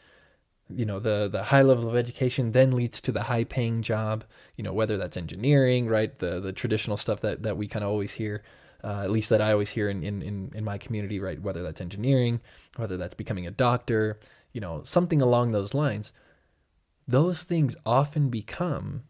you 0.77 0.85
know 0.85 0.99
the 0.99 1.29
the 1.31 1.43
high 1.43 1.63
level 1.63 1.89
of 1.89 1.97
education 1.97 2.53
then 2.53 2.73
leads 2.73 3.01
to 3.01 3.13
the 3.13 3.23
high 3.23 3.45
paying 3.45 3.83
job 3.83 4.25
you 4.57 4.65
know 4.65 4.73
whether 4.73 4.97
that's 4.97 5.17
engineering 5.17 5.87
right 5.87 6.19
the 6.19 6.41
the 6.41 6.53
traditional 6.53 6.97
stuff 6.97 7.21
that 7.21 7.43
that 7.43 7.57
we 7.57 7.67
kind 7.69 7.85
of 7.85 7.91
always 7.91 8.13
hear 8.13 8.43
uh, 8.85 9.03
at 9.05 9.11
least 9.11 9.31
that 9.31 9.41
I 9.41 9.53
always 9.53 9.71
hear 9.71 9.89
in, 9.89 10.03
in, 10.03 10.23
in, 10.23 10.51
in 10.55 10.65
my 10.65 10.77
community, 10.77 11.21
right? 11.21 11.41
Whether 11.41 11.63
that's 11.63 11.81
engineering, 11.81 12.41
whether 12.77 12.97
that's 12.97 13.15
becoming 13.15 13.47
a 13.47 13.51
doctor, 13.51 14.19
you 14.53 14.61
know, 14.61 14.83
something 14.83 15.23
along 15.23 15.53
those 15.53 15.73
lines, 15.73 16.13
those 17.07 17.43
things 17.43 17.77
often 17.87 18.29
become 18.29 19.05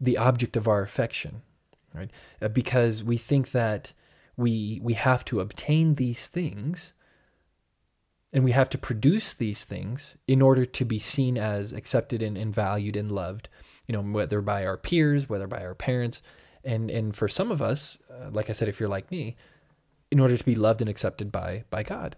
the 0.00 0.16
object 0.18 0.56
of 0.56 0.66
our 0.66 0.82
affection, 0.82 1.42
right? 1.94 2.10
Uh, 2.40 2.48
because 2.48 3.04
we 3.04 3.16
think 3.16 3.50
that 3.50 3.92
we 4.36 4.80
we 4.82 4.94
have 4.94 5.24
to 5.26 5.40
obtain 5.40 5.94
these 5.94 6.26
things 6.26 6.92
and 8.34 8.42
we 8.42 8.50
have 8.50 8.68
to 8.70 8.78
produce 8.78 9.32
these 9.32 9.64
things 9.64 10.18
in 10.26 10.42
order 10.42 10.66
to 10.66 10.84
be 10.84 10.98
seen 10.98 11.38
as 11.38 11.72
accepted 11.72 12.20
and, 12.20 12.36
and 12.36 12.52
valued 12.52 12.96
and 12.96 13.12
loved, 13.12 13.48
you 13.86 13.92
know, 13.92 14.02
whether 14.02 14.40
by 14.40 14.66
our 14.66 14.76
peers, 14.76 15.28
whether 15.28 15.46
by 15.46 15.64
our 15.64 15.76
parents, 15.76 16.20
and 16.64 16.90
and 16.90 17.16
for 17.16 17.28
some 17.28 17.52
of 17.52 17.62
us, 17.62 17.96
uh, 18.10 18.30
like 18.32 18.50
I 18.50 18.52
said, 18.52 18.68
if 18.68 18.80
you're 18.80 18.88
like 18.88 19.10
me, 19.10 19.36
in 20.10 20.18
order 20.18 20.36
to 20.36 20.44
be 20.44 20.56
loved 20.56 20.80
and 20.80 20.90
accepted 20.90 21.30
by 21.30 21.62
by 21.70 21.84
God. 21.84 22.16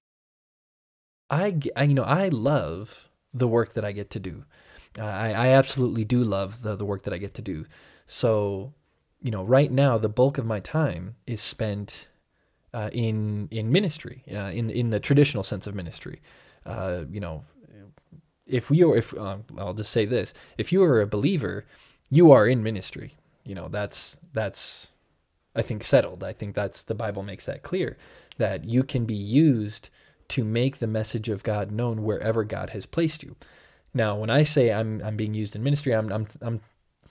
I, 1.29 1.59
I 1.77 1.85
you 1.85 1.95
know 1.95 2.05
I 2.05 2.29
love 2.29 3.11
the 3.35 3.49
work 3.49 3.75
that 3.75 3.85
I 3.85 3.93
get 3.93 4.11
to 4.11 4.21
do. 4.21 4.45
Uh, 4.99 5.05
I 5.05 5.29
I 5.33 5.47
absolutely 5.49 6.07
do 6.07 6.25
love 6.25 6.63
the 6.63 6.77
the 6.77 6.87
work 6.87 7.03
that 7.03 7.13
I 7.13 7.19
get 7.19 7.35
to 7.35 7.43
do. 7.43 7.67
So 8.07 8.73
you 9.21 9.31
know 9.31 9.45
right 9.45 9.71
now 9.71 9.99
the 9.99 10.09
bulk 10.09 10.39
of 10.39 10.47
my 10.47 10.61
time 10.61 11.17
is 11.27 11.43
spent 11.43 12.09
uh, 12.75 12.91
in 12.93 13.49
in 13.51 13.71
ministry, 13.73 14.23
uh, 14.33 14.51
in 14.53 14.71
in 14.71 14.91
the 14.91 15.01
traditional 15.01 15.43
sense 15.43 15.67
of 15.67 15.75
ministry. 15.75 16.21
Uh, 16.65 17.05
you 17.11 17.21
know, 17.21 17.45
if 18.47 18.71
we 18.71 18.83
are, 18.83 18.97
if 18.97 19.17
um, 19.19 19.45
I'll 19.59 19.75
just 19.75 19.93
say 19.93 20.05
this, 20.05 20.35
if 20.59 20.73
you 20.73 20.83
are 20.83 21.01
a 21.01 21.07
believer, 21.07 21.65
you 22.11 22.33
are 22.33 22.47
in 22.47 22.63
ministry 22.63 23.15
you 23.47 23.55
know 23.55 23.69
that's 23.69 24.19
that's 24.33 24.89
I 25.55 25.63
think 25.63 25.85
settled. 25.85 26.23
I 26.23 26.33
think 26.33 26.55
that's 26.55 26.83
the 26.83 26.95
Bible 26.95 27.23
makes 27.23 27.47
that 27.47 27.63
clear 27.63 27.97
that 28.37 28.67
you 28.67 28.83
can 28.83 29.07
be 29.07 29.15
used 29.15 29.89
to 30.29 30.45
make 30.45 30.79
the 30.79 30.87
message 30.87 31.29
of 31.29 31.45
God 31.45 31.71
known 31.71 32.03
wherever 32.03 32.45
God 32.45 32.71
has 32.71 32.85
placed 32.85 33.23
you. 33.23 33.37
Now, 33.95 34.17
when 34.17 34.29
I 34.29 34.43
say 34.43 34.73
I'm 34.73 35.01
I'm 35.03 35.17
being 35.17 35.33
used 35.33 35.55
in 35.57 35.63
ministry, 35.63 35.95
I'm 35.95 36.13
I'm 36.13 36.27
I'm 36.43 36.61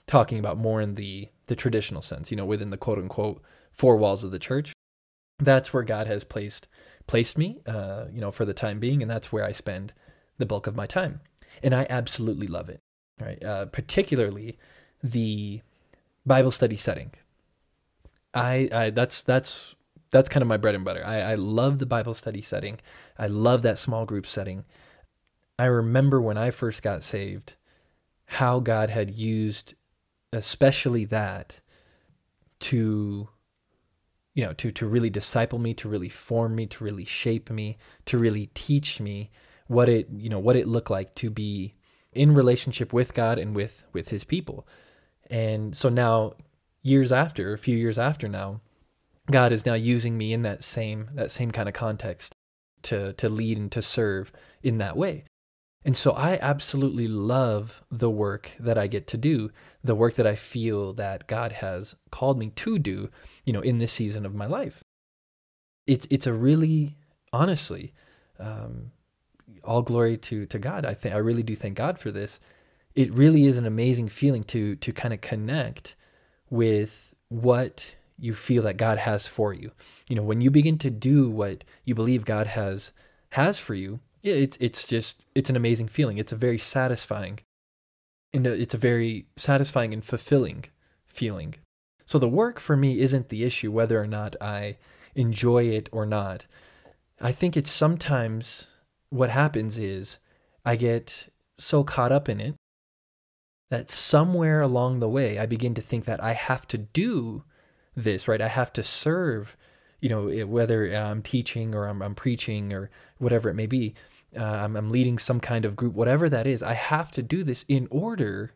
talking 0.06 0.38
about 0.38 0.58
more 0.58 0.80
in 0.80 0.94
the 0.94 1.28
the 1.46 1.56
traditional 1.56 2.02
sense, 2.02 2.30
you 2.30 2.36
know, 2.36 2.44
within 2.44 2.70
the 2.70 2.76
quote 2.76 2.98
unquote 2.98 3.42
four 3.72 3.96
walls 3.96 4.22
of 4.22 4.30
the 4.30 4.38
church. 4.38 4.72
That's 5.38 5.72
where 5.72 5.82
God 5.82 6.06
has 6.06 6.24
placed 6.24 6.66
placed 7.06 7.38
me, 7.38 7.60
uh, 7.66 8.06
you 8.12 8.20
know, 8.20 8.30
for 8.32 8.44
the 8.44 8.54
time 8.54 8.80
being, 8.80 9.00
and 9.00 9.10
that's 9.10 9.30
where 9.30 9.44
I 9.44 9.52
spend 9.52 9.92
the 10.38 10.46
bulk 10.46 10.66
of 10.66 10.74
my 10.74 10.86
time, 10.86 11.20
and 11.62 11.74
I 11.74 11.86
absolutely 11.88 12.46
love 12.46 12.68
it. 12.68 12.80
Right, 13.20 13.42
uh, 13.42 13.66
particularly 13.66 14.58
the 15.02 15.62
Bible 16.26 16.50
study 16.50 16.76
setting. 16.76 17.12
I, 18.34 18.68
I 18.72 18.90
that's 18.90 19.22
that's 19.22 19.74
that's 20.10 20.28
kind 20.28 20.42
of 20.42 20.48
my 20.48 20.56
bread 20.56 20.74
and 20.74 20.84
butter. 20.84 21.04
I, 21.04 21.20
I 21.20 21.34
love 21.34 21.78
the 21.78 21.86
Bible 21.86 22.14
study 22.14 22.42
setting. 22.42 22.78
I 23.18 23.26
love 23.26 23.62
that 23.62 23.78
small 23.78 24.04
group 24.04 24.26
setting. 24.26 24.64
I 25.58 25.64
remember 25.64 26.20
when 26.20 26.36
I 26.36 26.50
first 26.50 26.82
got 26.82 27.02
saved, 27.02 27.54
how 28.26 28.60
God 28.60 28.90
had 28.90 29.10
used, 29.10 29.74
especially 30.32 31.04
that, 31.06 31.60
to 32.60 33.28
you 34.36 34.44
know 34.44 34.52
to 34.52 34.70
to 34.70 34.86
really 34.86 35.10
disciple 35.10 35.58
me 35.58 35.74
to 35.74 35.88
really 35.88 36.10
form 36.10 36.54
me 36.54 36.66
to 36.66 36.84
really 36.84 37.04
shape 37.04 37.50
me 37.50 37.76
to 38.04 38.16
really 38.18 38.50
teach 38.54 39.00
me 39.00 39.30
what 39.66 39.88
it 39.88 40.06
you 40.14 40.28
know 40.28 40.38
what 40.38 40.54
it 40.54 40.68
looked 40.68 40.90
like 40.90 41.12
to 41.16 41.30
be 41.30 41.74
in 42.12 42.34
relationship 42.34 42.92
with 42.92 43.14
God 43.14 43.38
and 43.38 43.56
with 43.56 43.84
with 43.92 44.10
his 44.10 44.24
people. 44.24 44.66
And 45.28 45.74
so 45.74 45.88
now 45.88 46.34
years 46.82 47.10
after 47.10 47.52
a 47.52 47.58
few 47.58 47.76
years 47.76 47.98
after 47.98 48.28
now 48.28 48.60
God 49.30 49.52
is 49.52 49.66
now 49.66 49.74
using 49.74 50.16
me 50.16 50.32
in 50.32 50.42
that 50.42 50.62
same 50.62 51.10
that 51.14 51.32
same 51.32 51.50
kind 51.50 51.68
of 51.68 51.74
context 51.74 52.34
to 52.82 53.14
to 53.14 53.28
lead 53.28 53.58
and 53.58 53.72
to 53.72 53.82
serve 53.82 54.30
in 54.62 54.78
that 54.78 54.96
way 54.96 55.24
and 55.86 55.96
so 55.96 56.10
I 56.10 56.36
absolutely 56.42 57.06
love 57.06 57.80
the 57.92 58.10
work 58.10 58.56
that 58.58 58.76
I 58.76 58.88
get 58.88 59.06
to 59.06 59.16
do, 59.16 59.52
the 59.84 59.94
work 59.94 60.14
that 60.14 60.26
I 60.26 60.34
feel 60.34 60.92
that 60.94 61.28
God 61.28 61.52
has 61.52 61.94
called 62.10 62.40
me 62.40 62.50
to 62.50 62.80
do, 62.80 63.08
you 63.44 63.52
know, 63.52 63.60
in 63.60 63.78
this 63.78 63.92
season 63.92 64.26
of 64.26 64.34
my 64.34 64.46
life. 64.46 64.82
It's 65.86 66.08
it's 66.10 66.26
a 66.26 66.32
really 66.32 66.96
honestly, 67.32 67.94
um, 68.40 68.90
all 69.62 69.80
glory 69.80 70.16
to 70.18 70.44
to 70.46 70.58
God. 70.58 70.84
I 70.84 70.92
think 70.92 71.14
I 71.14 71.18
really 71.18 71.44
do 71.44 71.54
thank 71.54 71.76
God 71.76 72.00
for 72.00 72.10
this. 72.10 72.40
It 72.96 73.14
really 73.14 73.46
is 73.46 73.56
an 73.56 73.64
amazing 73.64 74.08
feeling 74.08 74.42
to 74.44 74.74
to 74.74 74.92
kind 74.92 75.14
of 75.14 75.20
connect 75.20 75.94
with 76.50 77.14
what 77.28 77.94
you 78.18 78.34
feel 78.34 78.64
that 78.64 78.76
God 78.76 78.98
has 78.98 79.28
for 79.28 79.52
you. 79.54 79.70
You 80.08 80.16
know, 80.16 80.24
when 80.24 80.40
you 80.40 80.50
begin 80.50 80.78
to 80.78 80.90
do 80.90 81.30
what 81.30 81.62
you 81.84 81.94
believe 81.94 82.24
God 82.24 82.48
has 82.48 82.90
has 83.30 83.56
for 83.56 83.74
you, 83.74 84.00
yeah, 84.26 84.34
it's 84.34 84.56
it's 84.60 84.84
just 84.84 85.24
it's 85.36 85.50
an 85.50 85.56
amazing 85.56 85.86
feeling. 85.86 86.18
It's 86.18 86.32
a 86.32 86.36
very 86.36 86.58
satisfying, 86.58 87.38
and 88.34 88.44
it's 88.44 88.74
a 88.74 88.78
very 88.78 89.26
satisfying 89.36 89.94
and 89.94 90.04
fulfilling 90.04 90.64
feeling. 91.06 91.54
So 92.06 92.18
the 92.18 92.28
work 92.28 92.58
for 92.58 92.76
me 92.76 92.98
isn't 92.98 93.28
the 93.28 93.44
issue 93.44 93.70
whether 93.70 94.00
or 94.00 94.06
not 94.08 94.34
I 94.40 94.78
enjoy 95.14 95.68
it 95.68 95.88
or 95.92 96.06
not. 96.06 96.44
I 97.20 97.30
think 97.30 97.56
it's 97.56 97.70
sometimes 97.70 98.66
what 99.10 99.30
happens 99.30 99.78
is 99.78 100.18
I 100.64 100.74
get 100.74 101.28
so 101.56 101.84
caught 101.84 102.10
up 102.10 102.28
in 102.28 102.40
it 102.40 102.56
that 103.70 103.92
somewhere 103.92 104.60
along 104.60 104.98
the 104.98 105.08
way 105.08 105.38
I 105.38 105.46
begin 105.46 105.74
to 105.74 105.80
think 105.80 106.04
that 106.06 106.22
I 106.22 106.32
have 106.32 106.66
to 106.68 106.78
do 106.78 107.44
this, 107.94 108.26
right? 108.26 108.40
I 108.40 108.48
have 108.48 108.72
to 108.72 108.82
serve 108.82 109.56
you 110.00 110.08
know, 110.08 110.46
whether 110.46 110.86
I'm 110.92 111.22
teaching 111.22 111.74
or 111.74 111.86
I'm, 111.86 112.02
I'm 112.02 112.14
preaching 112.14 112.72
or 112.72 112.90
whatever 113.18 113.48
it 113.48 113.54
may 113.54 113.66
be, 113.66 113.94
uh, 114.36 114.44
I'm, 114.64 114.76
I'm 114.76 114.90
leading 114.90 115.18
some 115.18 115.40
kind 115.40 115.64
of 115.64 115.76
group, 115.76 115.94
whatever 115.94 116.28
that 116.28 116.46
is, 116.46 116.62
I 116.62 116.74
have 116.74 117.10
to 117.12 117.22
do 117.22 117.44
this 117.44 117.64
in 117.68 117.88
order 117.90 118.52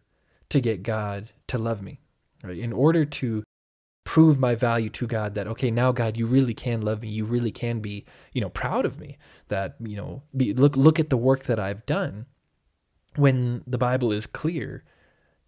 to 0.50 0.60
get 0.60 0.82
God 0.82 1.30
to 1.48 1.58
love 1.58 1.82
me, 1.82 2.00
right? 2.42 2.58
In 2.58 2.72
order 2.72 3.04
to 3.04 3.42
prove 4.04 4.38
my 4.38 4.54
value 4.54 4.90
to 4.90 5.06
God 5.06 5.34
that, 5.34 5.46
okay, 5.46 5.70
now 5.70 5.92
God, 5.92 6.16
you 6.16 6.26
really 6.26 6.54
can 6.54 6.80
love 6.82 7.02
me. 7.02 7.08
You 7.08 7.24
really 7.24 7.52
can 7.52 7.80
be, 7.80 8.04
you 8.32 8.40
know, 8.40 8.48
proud 8.48 8.84
of 8.84 8.98
me 8.98 9.18
that, 9.48 9.76
you 9.80 9.96
know, 9.96 10.22
be, 10.36 10.52
look, 10.52 10.76
look 10.76 10.98
at 10.98 11.10
the 11.10 11.16
work 11.16 11.44
that 11.44 11.60
I've 11.60 11.86
done 11.86 12.26
when 13.16 13.62
the 13.66 13.78
Bible 13.78 14.12
is 14.12 14.26
clear. 14.26 14.84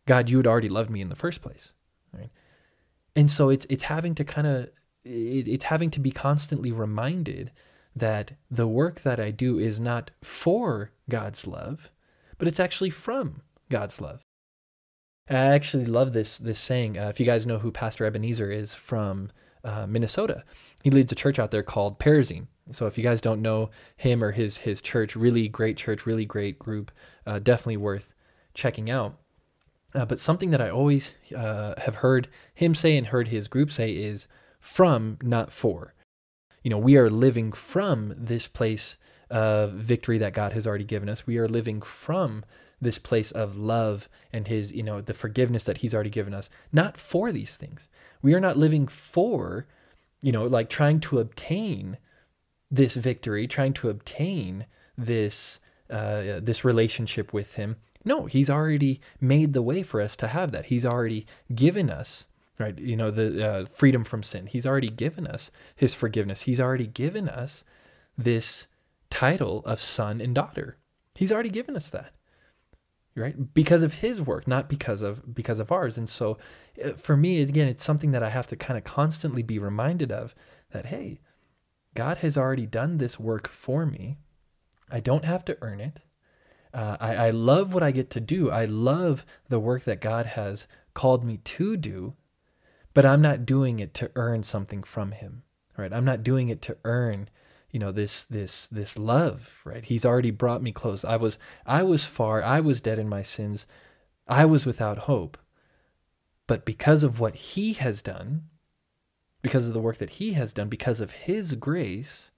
God, 0.07 0.29
you 0.29 0.37
had 0.37 0.47
already 0.47 0.69
loved 0.69 0.91
me 0.91 1.01
in 1.01 1.09
the 1.09 1.17
first 1.17 1.43
place, 1.43 1.73
right? 2.13 2.31
And 3.17 3.31
so 3.31 3.49
it's, 3.49 3.67
it's 3.69 3.85
having 3.85 4.15
to 4.17 4.25
kind 4.25 4.47
of 4.47 4.69
it, 5.05 5.49
it's 5.49 5.65
having 5.65 5.91
to 5.91 6.01
be 6.01 6.11
constantly 6.11 6.73
reminded 6.73 7.51
that 7.95 8.33
the 8.51 8.67
work 8.67 9.03
that 9.03 9.21
I 9.21 9.31
do 9.31 9.59
is 9.59 9.79
not 9.79 10.11
for 10.23 10.93
God's 11.09 11.47
love, 11.47 11.91
but 12.39 12.49
it's 12.49 12.61
actually 12.61 12.91
from 12.91 13.43
God's 13.69 14.01
love. 14.01 14.23
I 15.29 15.35
actually 15.35 15.87
love 15.87 16.13
this 16.13 16.39
this 16.39 16.59
saying. 16.59 16.99
Uh, 16.99 17.09
if 17.09 17.21
you 17.21 17.27
guys 17.27 17.47
know 17.47 17.59
who 17.59 17.71
Pastor 17.71 18.05
Ebenezer 18.05 18.51
is 18.51 18.75
from 18.75 19.31
uh, 19.65 19.87
Minnesota, 19.87 20.45
he 20.83 20.91
leads 20.91 21.13
a 21.13 21.17
church 21.17 21.39
out 21.39 21.51
there 21.51 21.63
called 21.63 21.99
Perazim. 21.99 22.49
So 22.71 22.87
if 22.87 22.97
you 22.97 23.05
guys 23.05 23.21
don't 23.21 23.43
know 23.43 23.71
him 23.97 24.23
or 24.23 24.33
his 24.33 24.59
his 24.59 24.81
church, 24.81 25.15
really 25.15 25.49
great 25.49 25.77
church, 25.77 26.07
really 26.07 26.25
great 26.25 26.59
group, 26.59 26.91
uh, 27.27 27.39
definitely 27.39 27.77
worth 27.77 28.09
checking 28.55 28.91
out. 28.91 29.19
Uh, 29.95 30.07
but 30.07 30.19
something 30.19 30.51
that 30.51 30.61
I 30.61 30.71
always 30.71 31.17
uh, 31.37 31.75
have 31.79 31.97
heard 31.97 32.29
him 32.55 32.75
say 32.75 32.97
and 32.97 33.07
heard 33.07 33.29
his 33.29 33.47
group 33.47 33.71
say 33.71 33.93
is 33.93 34.27
from, 34.59 35.19
not 35.23 35.53
for. 35.53 35.95
You 36.63 36.71
know, 36.71 36.79
we 36.79 36.97
are 36.97 37.11
living 37.11 37.53
from 37.53 38.15
this 38.17 38.49
place 38.49 38.97
of 39.31 39.73
victory 39.73 40.19
that 40.19 40.35
God 40.35 40.53
has 40.53 40.67
already 40.67 40.85
given 40.85 41.09
us. 41.09 41.27
We 41.27 41.39
are 41.39 41.49
living 41.49 41.81
from 41.81 42.45
this 42.81 42.99
place 42.99 43.31
of 43.31 43.57
love 43.57 44.09
and 44.33 44.49
his, 44.49 44.73
you 44.73 44.83
know, 44.83 45.01
the 45.01 45.15
forgiveness 45.15 45.65
that 45.65 45.79
he's 45.79 45.95
already 45.95 46.11
given 46.11 46.35
us, 46.35 46.51
not 46.73 46.97
for 46.97 47.33
these 47.33 47.57
things. 47.57 47.89
We 48.21 48.35
are 48.35 48.41
not 48.41 48.57
living 48.57 48.89
for, 48.89 49.67
you 50.21 50.33
know, 50.33 50.45
like 50.45 50.69
trying 50.69 51.01
to 51.01 51.19
obtain 51.19 51.99
this 52.71 52.95
victory, 52.95 53.47
trying 53.47 53.73
to 53.75 53.89
obtain 53.89 54.67
this 54.97 55.61
uh, 55.91 56.41
this 56.41 56.65
relationship 56.65 57.33
with 57.33 57.57
him. 57.57 57.77
No, 58.05 58.27
he's 58.27 58.49
already 58.49 59.01
made 59.21 59.53
the 59.53 59.63
way 59.63 59.83
for 59.83 60.01
us 60.01 60.17
to 60.17 60.29
have 60.29 60.51
that. 60.53 60.67
He's 60.67 60.87
already 60.87 61.27
given 61.55 61.91
us 61.91 62.27
right? 62.59 62.79
You 62.79 62.97
know, 62.97 63.11
the 63.11 63.49
uh, 63.49 63.65
freedom 63.67 64.05
from 64.05 64.23
sin. 64.23 64.47
He's 64.47 64.67
already 64.67 64.91
given 64.91 65.27
us 65.27 65.51
his 65.75 65.95
forgiveness. 65.95 66.43
He's 66.43 66.61
already 66.61 66.87
given 66.87 67.29
us 67.29 67.65
this 68.17 68.67
title 69.11 69.63
of 69.65 69.81
son 69.81 70.21
and 70.21 70.35
daughter. 70.35 70.79
He's 71.15 71.33
already 71.33 71.51
given 71.51 71.77
us 71.77 71.91
that. 71.91 72.13
Right? 73.15 73.53
Because 73.53 73.83
of 73.83 73.95
his 73.95 74.23
work, 74.23 74.49
not 74.49 74.71
because 74.71 75.03
of 75.03 75.35
because 75.35 75.59
of 75.59 75.71
ours. 75.71 75.99
And 75.99 76.09
so 76.09 76.39
uh, 76.83 76.93
for 76.93 77.15
me 77.15 77.43
again, 77.43 77.69
it's 77.69 77.85
something 77.85 78.13
that 78.13 78.23
I 78.23 78.31
have 78.31 78.47
to 78.47 78.57
kind 78.57 78.79
of 78.79 78.85
constantly 78.85 79.43
be 79.43 79.59
reminded 79.59 80.11
of 80.11 80.35
that 80.71 80.87
hey, 80.87 81.21
God 81.95 82.19
has 82.19 82.39
already 82.39 82.65
done 82.65 82.97
this 82.97 83.21
work 83.21 83.49
for 83.49 83.85
me. 83.85 84.17
I 84.91 85.01
don't 85.01 85.27
have 85.27 85.45
to 85.47 85.59
earn 85.61 85.81
it. 85.81 86.01
Uh, 86.73 86.97
I, 87.01 87.15
I 87.17 87.31
love 87.31 87.75
what 87.75 87.83
I 87.83 87.91
get 87.91 88.09
to 88.11 88.21
do. 88.21 88.51
I 88.51 88.65
love 88.65 89.27
the 89.51 89.61
work 89.61 89.85
that 89.85 90.01
God 90.01 90.25
has 90.25 90.67
called 90.95 91.23
me 91.23 91.37
to 91.37 91.77
do 91.77 92.15
but 92.95 93.05
I'm 93.05 93.23
not 93.23 93.47
doing 93.47 93.79
it 93.79 93.95
to 93.95 94.11
earn 94.17 94.43
something 94.43 94.83
from 94.83 95.13
him, 95.13 95.43
right? 95.77 95.93
I'm 95.93 96.05
not 96.05 96.23
doing 96.23 96.49
it 96.49 96.63
to 96.63 96.77
earn, 96.85 97.29
you 97.71 97.79
know, 97.79 97.93
this 97.93 98.25
this 98.27 98.67
this 98.69 98.99
love, 98.99 99.61
right? 99.65 99.85
He's 99.85 100.05
already 100.05 100.31
brought 100.31 100.63
me 100.63 100.73
close. 100.73 101.05
I 101.05 101.17
was 101.17 101.39
I 101.67 101.83
was 101.83 102.05
far, 102.05 102.43
I 102.43 102.61
was 102.61 102.81
dead 102.81 102.99
in 102.99 103.09
my 103.09 103.23
sins. 103.23 103.67
I 104.29 104.45
was 104.45 104.67
without 104.67 104.99
hope. 104.99 105.39
But 106.47 106.65
because 106.65 107.03
of 107.03 107.21
what 107.21 107.35
he 107.35 107.73
has 107.75 108.03
done, 108.03 108.49
because 109.43 109.67
of 109.67 109.75
the 109.75 109.81
work 109.81 109.97
that 109.99 110.11
he 110.11 110.33
has 110.33 110.53
done, 110.53 110.69
because 110.69 111.01
of 111.01 111.13
his 111.13 111.55
grace, 111.55 112.31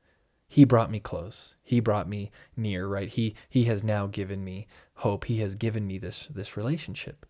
he 0.46 0.64
brought 0.64 0.90
me 0.90 1.00
close. 1.00 1.56
He 1.62 1.80
brought 1.80 2.08
me 2.08 2.30
near, 2.56 2.86
right? 2.86 3.08
He 3.08 3.34
he 3.48 3.64
has 3.64 3.82
now 3.82 4.06
given 4.06 4.44
me 4.44 4.66
hope. 4.94 5.24
He 5.24 5.38
has 5.38 5.54
given 5.54 5.86
me 5.86 5.98
this 5.98 6.26
this 6.26 6.56
relationship. 6.56 7.26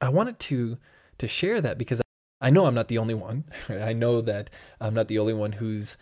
I 0.00 0.08
wanted 0.08 0.38
to 0.40 0.78
to 1.20 1.28
share 1.28 1.60
that 1.60 1.78
because 1.78 2.02
I 2.40 2.50
know 2.50 2.66
I'm 2.66 2.74
not 2.74 2.88
the 2.88 2.98
only 2.98 3.14
one. 3.14 3.44
I 3.68 3.92
know 3.92 4.20
that 4.22 4.50
I'm 4.80 4.94
not 4.94 5.08
the 5.08 5.18
only 5.18 5.34
one 5.34 5.52
who's 5.52 5.96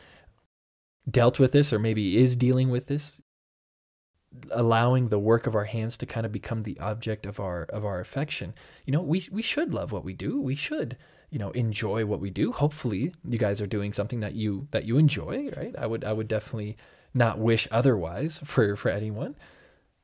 dealt 1.08 1.38
with 1.38 1.52
this 1.52 1.72
or 1.72 1.78
maybe 1.78 2.16
is 2.16 2.36
dealing 2.36 2.70
with 2.70 2.86
this 2.86 3.20
allowing 4.50 5.08
the 5.08 5.18
work 5.18 5.46
of 5.46 5.54
our 5.54 5.64
hands 5.64 5.96
to 5.96 6.06
kind 6.06 6.26
of 6.26 6.32
become 6.32 6.62
the 6.62 6.78
object 6.80 7.24
of 7.24 7.40
our 7.40 7.62
of 7.64 7.84
our 7.84 8.00
affection. 8.00 8.54
You 8.84 8.92
know 8.92 9.02
we 9.02 9.26
we 9.30 9.42
should 9.42 9.72
love 9.72 9.90
what 9.92 10.04
we 10.04 10.12
do. 10.12 10.40
We 10.40 10.54
should 10.54 10.96
you 11.30 11.38
know 11.38 11.50
enjoy 11.52 12.04
what 12.06 12.20
we 12.20 12.30
do. 12.30 12.52
Hopefully 12.52 13.12
you 13.24 13.38
guys 13.38 13.60
are 13.60 13.66
doing 13.66 13.92
something 13.92 14.20
that 14.20 14.34
you 14.34 14.68
that 14.70 14.84
you 14.84 14.98
enjoy 14.98 15.50
right? 15.56 15.74
I 15.78 15.86
would 15.86 16.04
i 16.04 16.12
would 16.12 16.28
definitely 16.28 16.76
not 17.14 17.38
wish 17.38 17.66
otherwise 17.70 18.40
for 18.44 18.76
for 18.76 18.90
anyone. 18.90 19.34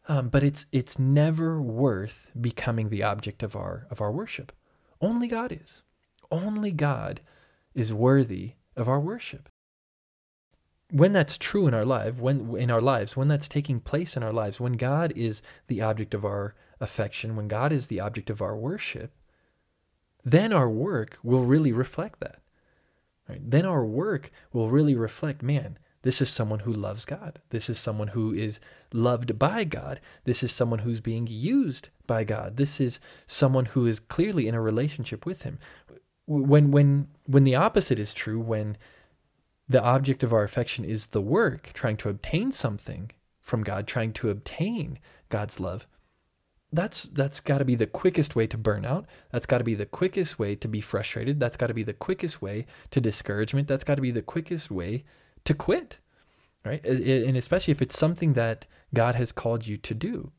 Um, 0.09 0.29
but 0.29 0.43
it's 0.43 0.67
it's 0.73 0.99
never 0.99 1.61
worth 1.61 2.31
becoming 2.39 2.89
the 2.89 3.03
object 3.03 3.43
of 3.43 3.55
our 3.57 3.87
of 3.91 4.01
our 4.01 4.11
worship 4.11 4.53
only 5.05 5.29
God 5.29 5.53
is. 5.53 5.83
Only 6.31 6.73
God 6.73 7.21
is 7.75 7.93
worthy 7.93 8.53
of 8.77 8.89
our 8.89 9.01
worship. 9.01 9.49
When 10.91 11.13
that's 11.13 11.39
true 11.39 11.67
in 11.67 11.75
our 11.75 11.85
life, 11.85 12.21
when 12.21 12.57
in 12.57 12.71
our 12.71 12.81
lives, 12.81 13.17
when 13.17 13.29
that's 13.29 13.49
taking 13.49 13.81
place 13.81 14.17
in 14.17 14.23
our 14.23 14.33
lives, 14.33 14.61
when 14.61 14.75
God 14.75 15.13
is 15.17 15.43
the 15.67 15.81
object 15.83 16.15
of 16.15 16.25
our 16.25 16.55
affection, 16.81 17.37
when 17.37 17.49
God 17.49 17.73
is 17.73 17.87
the 17.87 18.01
object 18.01 18.31
of 18.31 18.43
our 18.43 18.57
worship, 18.57 19.13
then 20.25 20.53
our 20.53 20.71
work 20.71 21.19
will 21.23 21.45
really 21.45 21.73
reflect 21.73 22.21
that. 22.21 22.41
right? 23.29 23.41
Then 23.43 23.67
our 23.67 23.85
work 23.85 24.31
will 24.53 24.71
really 24.71 24.95
reflect, 24.95 25.43
man, 25.43 25.79
this 26.05 26.21
is 26.21 26.29
someone 26.29 26.59
who 26.59 26.73
loves 26.73 27.07
God. 27.07 27.41
This 27.49 27.71
is 27.71 27.79
someone 27.79 28.09
who 28.09 28.35
is 28.35 28.61
loved 28.93 29.39
by 29.39 29.65
God. 29.65 30.01
This 30.25 30.43
is 30.43 30.53
someone 30.53 30.81
who's 30.81 31.01
being 31.01 31.27
used 31.27 31.89
by 32.07 32.25
God. 32.25 32.59
This 32.59 32.79
is 32.79 33.01
someone 33.27 33.65
who 33.65 33.87
is 33.87 34.01
clearly 34.01 34.47
in 34.47 34.55
a 34.55 34.61
relationship 34.61 35.25
with 35.25 35.45
him. 35.45 35.59
When 36.27 36.71
when 36.71 37.09
when 37.25 37.45
the 37.45 37.57
opposite 37.57 37.99
is 37.99 38.13
true, 38.13 38.39
when 38.39 38.77
the 39.67 39.83
object 39.83 40.23
of 40.23 40.35
our 40.35 40.43
affection 40.43 40.85
is 40.85 41.07
the 41.07 41.23
work, 41.23 41.71
trying 41.73 41.97
to 41.97 42.11
obtain 42.11 42.53
something 42.53 43.11
from 43.41 43.63
God, 43.63 43.87
trying 43.87 44.13
to 44.13 44.29
obtain 44.29 44.99
God's 45.31 45.59
love, 45.59 45.87
that's 46.71 47.05
that's 47.05 47.41
got 47.41 47.59
to 47.59 47.65
be 47.65 47.77
the 47.77 47.87
quickest 47.87 48.37
way 48.37 48.47
to 48.49 48.59
burn 48.59 48.85
out. 48.85 49.07
That's 49.31 49.47
got 49.47 49.57
to 49.59 49.65
be 49.65 49.75
the 49.75 49.87
quickest 49.87 50.39
way 50.39 50.55
to 50.57 50.69
be 50.69 50.83
frustrated. 50.83 51.41
That's 51.41 51.57
got 51.57 51.69
to 51.69 51.75
be 51.75 51.83
the 51.83 51.95
quickest 51.95 52.43
way 52.43 52.67
to 52.91 53.01
discouragement. 53.01 53.69
That's 53.69 53.85
got 53.85 53.95
to 53.95 54.03
be 54.03 54.11
the 54.11 54.21
quickest 54.21 54.71
way 54.71 55.05
to 55.45 55.55
quit. 55.55 56.01
Right? 56.65 56.85
And 56.85 57.37
especially 57.37 57.73
if 57.73 57.83
it's 57.83 57.99
something 57.99 58.33
that 58.33 58.67
God 58.95 59.17
has 59.17 59.33
called 59.33 59.67
you 59.67 59.77
to 59.77 59.95
do. 59.95 60.33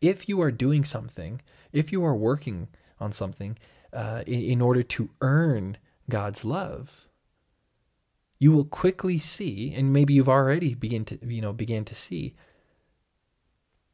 If 0.00 0.28
you 0.28 0.40
are 0.40 0.50
doing 0.50 0.84
something, 0.84 1.40
if 1.72 1.92
you 1.92 2.04
are 2.04 2.16
working 2.16 2.68
on 2.98 3.12
something 3.12 3.56
uh, 3.92 4.22
in, 4.26 4.60
order 4.60 4.82
to 4.82 5.10
earn 5.20 5.78
God's 6.10 6.44
love, 6.44 7.06
you 8.38 8.52
will 8.52 8.64
quickly 8.64 9.18
see, 9.18 9.72
and 9.74 9.92
maybe 9.92 10.14
you've 10.14 10.28
already 10.28 10.74
begin 10.74 11.04
to 11.06 11.18
you 11.26 11.40
know 11.40 11.52
began 11.52 11.84
to 11.84 11.94
see 11.94 12.34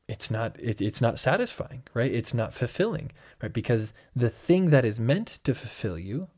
it's 0.08 0.30
not 0.30 0.56
it, 0.58 0.80
it's 0.80 1.00
not 1.00 1.18
satisfying 1.18 1.82
right 1.94 2.12
it's 2.12 2.34
not 2.34 2.52
fulfilling 2.52 3.10
right 3.40 3.52
because 3.52 3.92
the 4.14 4.30
thing 4.30 4.70
that 4.70 4.84
is 4.84 4.98
meant 4.98 5.38
to 5.44 5.54
fulfill 5.54 5.98
you 5.98 6.28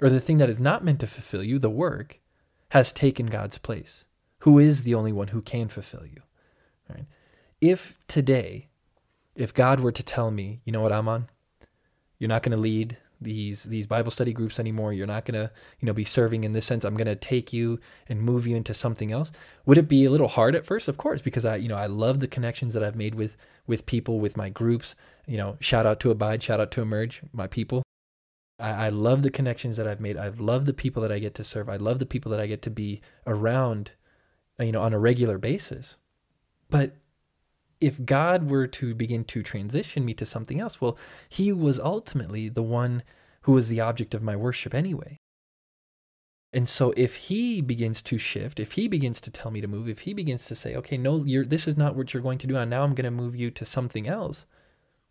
or 0.00 0.10
the 0.10 0.20
thing 0.20 0.38
that 0.38 0.50
is 0.50 0.60
not 0.60 0.84
meant 0.84 1.00
to 1.00 1.06
fulfill 1.06 1.42
you 1.42 1.58
the 1.58 1.70
work 1.70 2.20
has 2.72 2.92
taken 2.92 3.26
god's 3.26 3.58
place 3.58 4.04
who 4.40 4.58
is 4.58 4.82
the 4.82 4.94
only 4.94 5.12
one 5.12 5.28
who 5.28 5.40
can 5.40 5.68
fulfill 5.68 6.04
you 6.04 6.22
right 6.88 7.06
if 7.60 7.98
today 8.08 8.68
if 9.34 9.54
god 9.54 9.80
were 9.80 9.92
to 9.92 10.02
tell 10.02 10.30
me 10.30 10.60
you 10.64 10.72
know 10.72 10.82
what 10.82 10.92
i'm 10.92 11.08
on 11.08 11.28
you're 12.18 12.28
not 12.28 12.42
going 12.42 12.56
to 12.56 12.62
lead 12.62 12.96
these 13.22 13.64
these 13.64 13.86
Bible 13.86 14.10
study 14.10 14.32
groups 14.32 14.58
anymore. 14.58 14.92
You're 14.92 15.06
not 15.06 15.24
gonna, 15.24 15.50
you 15.80 15.86
know, 15.86 15.92
be 15.92 16.04
serving 16.04 16.44
in 16.44 16.52
this 16.52 16.66
sense. 16.66 16.84
I'm 16.84 16.96
gonna 16.96 17.16
take 17.16 17.52
you 17.52 17.78
and 18.08 18.20
move 18.20 18.46
you 18.46 18.56
into 18.56 18.74
something 18.74 19.12
else. 19.12 19.32
Would 19.66 19.78
it 19.78 19.88
be 19.88 20.04
a 20.04 20.10
little 20.10 20.28
hard 20.28 20.54
at 20.54 20.66
first? 20.66 20.88
Of 20.88 20.96
course, 20.96 21.22
because 21.22 21.44
I, 21.44 21.56
you 21.56 21.68
know, 21.68 21.76
I 21.76 21.86
love 21.86 22.20
the 22.20 22.28
connections 22.28 22.74
that 22.74 22.82
I've 22.82 22.96
made 22.96 23.14
with 23.14 23.36
with 23.66 23.86
people, 23.86 24.20
with 24.20 24.36
my 24.36 24.48
groups. 24.48 24.94
You 25.26 25.36
know, 25.36 25.56
shout 25.60 25.86
out 25.86 26.00
to 26.00 26.10
Abide, 26.10 26.42
shout 26.42 26.60
out 26.60 26.70
to 26.72 26.82
Emerge, 26.82 27.22
my 27.32 27.46
people. 27.46 27.82
I, 28.62 28.86
I 28.86 28.88
love 28.88 29.22
the 29.22 29.30
connections 29.30 29.76
that 29.76 29.88
I've 29.88 30.00
made. 30.00 30.16
I 30.16 30.28
love 30.28 30.66
the 30.66 30.72
people 30.72 31.02
that 31.02 31.12
I 31.12 31.18
get 31.18 31.34
to 31.34 31.44
serve. 31.44 31.68
I 31.68 31.76
love 31.76 31.98
the 31.98 32.06
people 32.06 32.30
that 32.30 32.40
I 32.40 32.46
get 32.46 32.62
to 32.62 32.70
be 32.70 33.00
around, 33.26 33.92
uh, 34.58 34.64
you 34.64 34.72
know, 34.72 34.82
on 34.82 34.94
a 34.94 34.98
regular 34.98 35.36
basis. 35.36 35.96
But 36.70 36.96
if 37.80 38.04
God 38.04 38.48
were 38.48 38.68
to 38.68 38.94
begin 38.94 39.24
to 39.24 39.42
transition 39.42 40.04
me 40.04 40.14
to 40.14 40.24
something 40.24 40.60
else, 40.60 40.80
well, 40.80 40.96
he 41.28 41.52
was 41.52 41.80
ultimately 41.80 42.48
the 42.48 42.62
one 42.62 43.02
who 43.42 43.52
was 43.52 43.68
the 43.68 43.80
object 43.80 44.14
of 44.14 44.22
my 44.22 44.36
worship 44.36 44.72
anyway. 44.72 45.18
And 46.52 46.68
so 46.68 46.92
if 46.96 47.16
he 47.16 47.60
begins 47.60 48.02
to 48.02 48.18
shift, 48.18 48.60
if 48.60 48.72
he 48.72 48.86
begins 48.86 49.20
to 49.22 49.30
tell 49.30 49.50
me 49.50 49.60
to 49.60 49.66
move, 49.66 49.88
if 49.88 50.00
he 50.00 50.14
begins 50.14 50.46
to 50.46 50.54
say, 50.54 50.76
okay, 50.76 50.96
no, 50.96 51.24
you're, 51.24 51.46
this 51.46 51.66
is 51.66 51.76
not 51.76 51.96
what 51.96 52.14
you're 52.14 52.22
going 52.22 52.38
to 52.38 52.46
do, 52.46 52.56
and 52.56 52.70
now 52.70 52.84
I'm 52.84 52.94
going 52.94 53.04
to 53.04 53.10
move 53.10 53.34
you 53.34 53.50
to 53.50 53.64
something 53.64 54.06
else, 54.06 54.46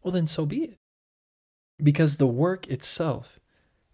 well, 0.01 0.13
then 0.13 0.27
so 0.27 0.45
be 0.45 0.63
it. 0.63 0.77
Because 1.83 2.17
the 2.17 2.27
work 2.27 2.67
itself 2.67 3.39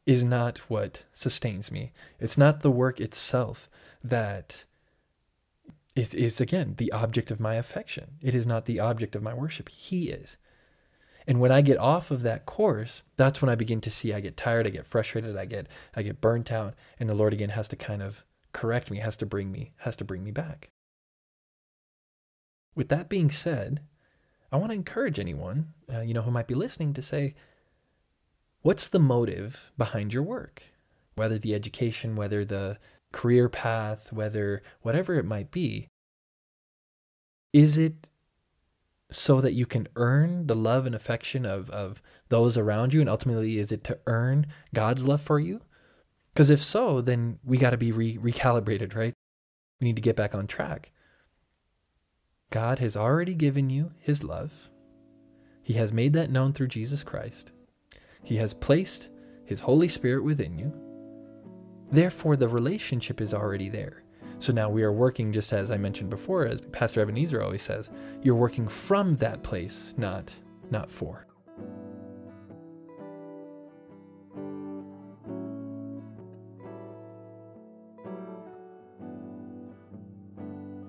is 0.08 0.24
not 0.24 0.58
what 0.70 1.04
sustains 1.14 1.70
me. 1.70 1.92
It's 2.18 2.38
not 2.38 2.62
the 2.62 2.72
work 2.72 3.02
itself 3.02 3.70
that 4.02 4.64
is, 5.96 6.14
is 6.14 6.40
again 6.40 6.76
the 6.78 6.94
object 6.94 7.30
of 7.30 7.42
my 7.42 7.56
affection. 7.56 8.12
It 8.22 8.34
is 8.34 8.48
not 8.48 8.66
the 8.66 8.80
object 8.80 9.16
of 9.16 9.22
my 9.22 9.34
worship. 9.34 9.68
He 9.68 10.10
is. 10.10 10.38
And 11.28 11.42
when 11.42 11.52
I 11.52 11.60
get 11.60 11.78
off 11.78 12.10
of 12.10 12.22
that 12.24 12.46
course, 12.46 13.04
that's 13.18 13.42
when 13.42 13.50
I 13.50 13.56
begin 13.56 13.82
to 13.82 13.92
see 13.92 14.14
I 14.14 14.22
get 14.22 14.38
tired, 14.38 14.66
I 14.66 14.70
get 14.70 14.86
frustrated, 14.86 15.36
I 15.36 15.44
get 15.44 15.68
I 15.94 16.04
get 16.04 16.22
burnt 16.22 16.54
out, 16.54 16.74
and 16.98 17.10
the 17.10 17.14
Lord 17.14 17.34
again 17.34 17.50
has 17.50 17.68
to 17.68 17.76
kind 17.76 18.02
of 18.02 18.24
correct 18.54 18.90
me, 18.90 19.00
has 19.00 19.18
to 19.18 19.26
bring 19.26 19.52
me, 19.52 19.74
has 19.80 19.98
to 19.98 20.06
bring 20.06 20.24
me 20.24 20.32
back. 20.32 20.70
With 22.76 22.88
that 22.88 23.10
being 23.10 23.30
said, 23.30 23.82
I 24.54 24.56
want 24.56 24.72
to 24.72 24.76
encourage 24.76 25.20
anyone, 25.20 25.74
uh, 25.94 26.00
you 26.00 26.14
know, 26.14 26.22
who 26.22 26.32
might 26.32 26.48
be 26.48 26.56
listening 26.56 26.94
to 26.94 27.02
say, 27.02 27.36
what's 28.68 28.90
the 28.90 29.00
motive 29.00 29.72
behind 29.78 30.14
your 30.14 30.24
work? 30.24 30.62
Whether 31.16 31.38
the 31.38 31.56
education, 31.56 32.18
whether 32.18 32.44
the 32.44 32.78
career 33.14 33.48
path, 33.48 34.12
whether 34.12 34.62
whatever 34.82 35.16
it 35.16 35.24
might 35.24 35.52
be, 35.52 35.88
is 37.54 37.78
it 37.78 38.10
so 39.10 39.40
that 39.40 39.54
you 39.54 39.66
can 39.66 39.88
earn 39.96 40.48
the 40.48 40.56
love 40.56 40.86
and 40.86 40.94
affection 40.94 41.46
of, 41.46 41.70
of 41.70 42.02
those 42.28 42.58
around 42.58 42.94
you? 42.94 43.00
And 43.00 43.10
ultimately, 43.10 43.58
is 43.58 43.72
it 43.72 43.86
to 43.86 44.00
earn 44.06 44.48
God's 44.76 45.08
love 45.08 45.22
for 45.22 45.40
you? 45.40 45.62
Because 46.34 46.50
if 46.50 46.62
so, 46.62 47.00
then 47.00 47.40
we 47.46 47.58
got 47.58 47.70
to 47.70 47.78
be 47.78 47.94
re- 47.94 48.18
recalibrated, 48.18 48.98
right? 48.98 49.14
We 49.80 49.86
need 49.86 49.96
to 49.96 50.02
get 50.02 50.18
back 50.18 50.36
on 50.36 50.46
track. 50.46 50.92
God 52.50 52.80
has 52.80 52.98
already 52.98 53.34
given 53.34 53.70
you 53.70 53.92
his 53.98 54.26
love. 54.26 54.70
He 55.64 55.76
has 55.76 55.94
made 55.94 56.12
that 56.14 56.30
known 56.30 56.52
through 56.52 56.68
Jesus 56.68 57.06
Christ. 57.06 57.54
He 58.28 58.36
has 58.36 58.54
placed 58.54 59.08
his 59.46 59.62
Holy 59.62 59.88
Spirit 59.88 60.22
within 60.22 60.60
you. 60.60 60.74
Therefore, 61.94 62.36
the 62.36 62.50
relationship 62.50 63.22
is 63.22 63.34
already 63.34 63.70
there. 63.70 64.04
So 64.40 64.52
now 64.52 64.70
we 64.70 64.84
are 64.84 64.92
working, 64.92 65.32
just 65.32 65.54
as 65.54 65.72
I 65.72 65.78
mentioned 65.78 66.10
before, 66.10 66.46
as 66.46 66.60
Pastor 66.60 67.00
Ebenezer 67.00 67.42
always 67.42 67.62
says, 67.62 67.90
you're 68.22 68.36
working 68.36 68.68
from 68.68 69.16
that 69.16 69.44
place, 69.44 69.94
not, 69.96 70.34
not 70.70 70.92
for. 70.92 71.26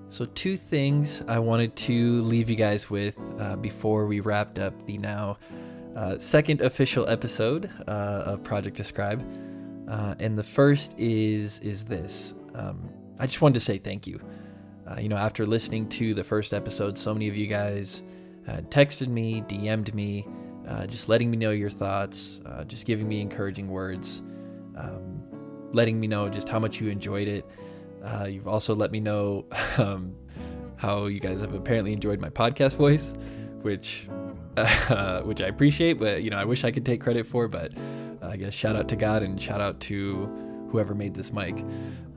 So, 0.09 0.25
two 0.25 0.57
things 0.57 1.23
I 1.27 1.39
wanted 1.39 1.75
to 1.77 2.21
leave 2.23 2.49
you 2.49 2.57
guys 2.57 2.89
with 2.89 3.17
uh, 3.39 3.55
before 3.55 4.07
we 4.07 4.19
wrapped 4.19 4.59
up 4.59 4.85
the 4.85 4.97
now 4.97 5.37
uh, 5.95 6.17
second 6.19 6.61
official 6.61 7.07
episode 7.09 7.69
uh, 7.87 7.91
of 8.25 8.43
Project 8.43 8.79
Ascribe. 8.79 9.23
Uh, 9.89 10.15
and 10.19 10.37
the 10.37 10.43
first 10.43 10.93
is 10.97 11.59
is 11.59 11.83
this. 11.85 12.33
Um, 12.53 12.89
I 13.19 13.25
just 13.25 13.41
wanted 13.41 13.55
to 13.55 13.59
say 13.59 13.77
thank 13.77 14.05
you. 14.05 14.21
Uh, 14.87 14.99
you 14.99 15.09
know, 15.09 15.17
after 15.17 15.45
listening 15.45 15.89
to 15.89 16.13
the 16.13 16.23
first 16.23 16.53
episode, 16.53 16.97
so 16.97 17.13
many 17.13 17.27
of 17.27 17.35
you 17.35 17.47
guys 17.47 18.03
uh, 18.47 18.57
texted 18.69 19.07
me, 19.07 19.41
DM'd 19.41 19.93
me, 19.93 20.27
uh, 20.67 20.85
just 20.87 21.09
letting 21.09 21.29
me 21.29 21.37
know 21.37 21.51
your 21.51 21.69
thoughts, 21.69 22.41
just 22.67 22.85
giving 22.85 23.07
me 23.07 23.21
encouraging 23.21 23.67
words, 23.67 24.21
um, 24.75 25.23
letting 25.73 25.99
me 25.99 26.07
know 26.07 26.29
just 26.29 26.49
how 26.49 26.59
much 26.59 26.79
you 26.81 26.89
enjoyed 26.89 27.27
it. 27.27 27.45
You've 28.27 28.47
also 28.47 28.73
let 28.73 28.91
me 28.91 28.99
know 28.99 29.45
um, 29.77 30.15
how 30.75 31.05
you 31.05 31.19
guys 31.19 31.41
have 31.41 31.53
apparently 31.53 31.93
enjoyed 31.93 32.19
my 32.19 32.29
podcast 32.29 32.75
voice, 32.75 33.13
which 33.61 34.07
which 35.23 35.41
I 35.41 35.47
appreciate, 35.47 35.99
but 35.99 36.23
you 36.23 36.29
know, 36.29 36.37
I 36.37 36.45
wish 36.45 36.63
I 36.63 36.71
could 36.71 36.85
take 36.85 37.01
credit 37.01 37.25
for, 37.25 37.47
but 37.47 37.71
I 38.21 38.37
guess 38.37 38.53
shout 38.53 38.75
out 38.75 38.87
to 38.89 38.95
God 38.95 39.23
and 39.23 39.41
shout 39.41 39.61
out 39.61 39.79
to 39.81 40.67
whoever 40.69 40.93
made 40.93 41.13
this 41.13 41.31
mic. 41.33 41.63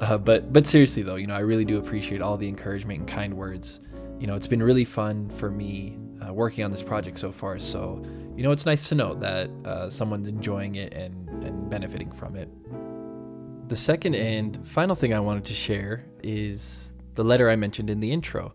Uh, 0.00 0.18
but 0.18 0.52
but 0.52 0.66
seriously 0.66 1.02
though, 1.02 1.16
you 1.16 1.26
know, 1.26 1.34
I 1.34 1.40
really 1.40 1.64
do 1.64 1.78
appreciate 1.78 2.22
all 2.22 2.36
the 2.36 2.48
encouragement 2.48 3.00
and 3.00 3.08
kind 3.08 3.34
words. 3.34 3.80
You 4.18 4.26
know, 4.26 4.34
it's 4.34 4.46
been 4.46 4.62
really 4.62 4.84
fun 4.84 5.30
for 5.30 5.50
me 5.50 5.98
uh, 6.26 6.32
working 6.32 6.64
on 6.64 6.70
this 6.70 6.82
project 6.82 7.18
so 7.18 7.32
far. 7.32 7.58
So 7.58 8.02
you 8.36 8.42
know, 8.42 8.50
it's 8.50 8.66
nice 8.66 8.88
to 8.88 8.94
know 8.94 9.14
that 9.14 9.50
uh, 9.64 9.90
someone's 9.90 10.28
enjoying 10.28 10.74
it 10.74 10.94
and 10.94 11.28
and 11.44 11.68
benefiting 11.70 12.10
from 12.10 12.36
it. 12.36 12.48
The 13.68 13.76
second 13.76 14.14
and 14.14 14.66
final 14.66 14.94
thing 14.94 15.14
I 15.14 15.20
wanted 15.20 15.44
to 15.46 15.54
share 15.54 16.04
is 16.22 16.94
the 17.14 17.24
letter 17.24 17.50
I 17.50 17.56
mentioned 17.56 17.90
in 17.90 18.00
the 18.00 18.12
intro. 18.12 18.54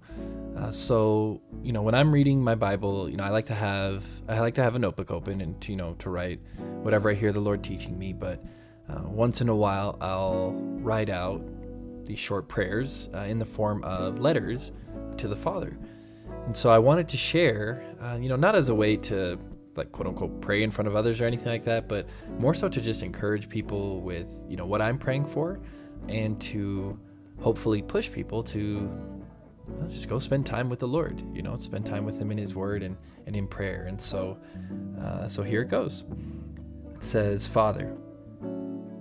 Uh, 0.57 0.71
so 0.71 1.39
you 1.61 1.71
know, 1.71 1.81
when 1.81 1.93
I'm 1.93 2.11
reading 2.11 2.43
my 2.43 2.55
Bible, 2.55 3.09
you 3.09 3.17
know, 3.17 3.23
I 3.23 3.29
like 3.29 3.45
to 3.45 3.53
have 3.53 4.03
I 4.27 4.39
like 4.39 4.55
to 4.55 4.63
have 4.63 4.75
a 4.75 4.79
notebook 4.79 5.11
open 5.11 5.41
and 5.41 5.59
to, 5.61 5.71
you 5.71 5.77
know 5.77 5.93
to 5.99 6.09
write 6.09 6.39
whatever 6.81 7.11
I 7.11 7.13
hear 7.13 7.31
the 7.31 7.39
Lord 7.39 7.63
teaching 7.63 7.97
me. 7.97 8.13
But 8.13 8.43
uh, 8.89 9.01
once 9.03 9.41
in 9.41 9.49
a 9.49 9.55
while, 9.55 9.97
I'll 10.01 10.53
write 10.81 11.09
out 11.09 11.41
these 12.05 12.19
short 12.19 12.47
prayers 12.47 13.09
uh, 13.13 13.19
in 13.19 13.37
the 13.37 13.45
form 13.45 13.83
of 13.83 14.19
letters 14.19 14.71
to 15.17 15.27
the 15.27 15.35
Father. 15.35 15.77
And 16.45 16.55
so 16.55 16.69
I 16.69 16.79
wanted 16.79 17.07
to 17.09 17.17
share, 17.17 17.83
uh, 18.01 18.17
you 18.19 18.29
know, 18.29 18.37
not 18.37 18.55
as 18.55 18.69
a 18.69 18.75
way 18.75 18.95
to 18.97 19.37
like 19.75 19.91
quote 19.91 20.07
unquote 20.07 20.41
pray 20.41 20.63
in 20.63 20.71
front 20.71 20.87
of 20.87 20.95
others 20.95 21.21
or 21.21 21.25
anything 21.25 21.51
like 21.51 21.65
that, 21.65 21.87
but 21.87 22.07
more 22.39 22.55
so 22.55 22.67
to 22.67 22.81
just 22.81 23.03
encourage 23.03 23.47
people 23.47 24.01
with, 24.01 24.27
you 24.49 24.57
know, 24.57 24.65
what 24.65 24.81
I'm 24.81 24.97
praying 24.97 25.25
for 25.25 25.59
and 26.07 26.41
to 26.41 26.99
hopefully 27.39 27.83
push 27.83 28.11
people 28.11 28.41
to 28.41 28.89
let's 29.79 29.93
just 29.93 30.09
go 30.09 30.19
spend 30.19 30.45
time 30.45 30.69
with 30.69 30.79
the 30.79 30.87
Lord, 30.87 31.21
you 31.33 31.41
know, 31.41 31.57
spend 31.57 31.85
time 31.85 32.05
with 32.05 32.19
Him 32.19 32.31
in 32.31 32.37
His 32.37 32.55
Word 32.55 32.83
and, 32.83 32.97
and 33.25 33.35
in 33.35 33.47
prayer. 33.47 33.85
And 33.87 34.01
so, 34.01 34.37
uh, 34.99 35.27
so 35.27 35.43
here 35.43 35.61
it 35.61 35.69
goes. 35.69 36.03
It 36.95 37.03
says, 37.03 37.45
Father, 37.47 37.95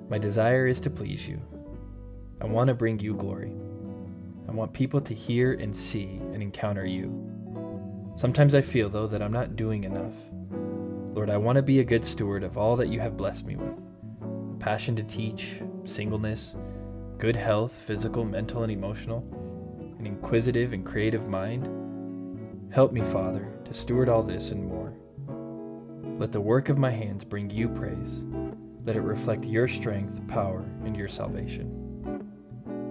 My 0.08 0.18
desire 0.18 0.68
is 0.68 0.78
to 0.80 0.90
please 0.90 1.26
you. 1.26 1.40
I 2.40 2.46
want 2.46 2.68
to 2.68 2.74
bring 2.74 3.00
you 3.00 3.14
glory. 3.14 3.52
I 4.48 4.52
want 4.52 4.72
people 4.72 5.00
to 5.00 5.14
hear 5.14 5.54
and 5.54 5.74
see 5.74 6.20
and 6.32 6.42
encounter 6.42 6.86
you. 6.86 7.10
Sometimes 8.14 8.54
I 8.54 8.60
feel, 8.60 8.88
though, 8.88 9.08
that 9.08 9.20
I'm 9.20 9.32
not 9.32 9.56
doing 9.56 9.84
enough. 9.84 10.14
Lord, 11.12 11.28
I 11.28 11.38
want 11.38 11.56
to 11.56 11.62
be 11.62 11.80
a 11.80 11.84
good 11.84 12.04
steward 12.04 12.44
of 12.44 12.56
all 12.56 12.76
that 12.76 12.88
you 12.88 13.00
have 13.00 13.16
blessed 13.16 13.46
me 13.46 13.56
with 13.56 13.74
passion 14.60 14.96
to 14.96 15.02
teach, 15.02 15.56
singleness, 15.84 16.56
good 17.18 17.36
health, 17.36 17.72
physical, 17.72 18.24
mental, 18.24 18.62
and 18.62 18.72
emotional, 18.72 19.24
an 20.06 20.14
inquisitive 20.14 20.72
and 20.72 20.86
creative 20.86 21.26
mind. 21.26 21.66
Help 22.72 22.92
me, 22.92 23.02
Father, 23.02 23.52
to 23.64 23.74
steward 23.74 24.08
all 24.08 24.22
this 24.22 24.50
and 24.50 24.64
more. 24.64 24.92
Let 26.18 26.32
the 26.32 26.40
work 26.40 26.68
of 26.68 26.78
my 26.78 26.90
hands 26.90 27.24
bring 27.24 27.50
you 27.50 27.68
praise. 27.68 28.22
Let 28.84 28.96
it 28.96 29.00
reflect 29.00 29.44
your 29.44 29.66
strength, 29.66 30.26
power, 30.28 30.64
and 30.84 30.96
your 30.96 31.08
salvation. 31.08 32.22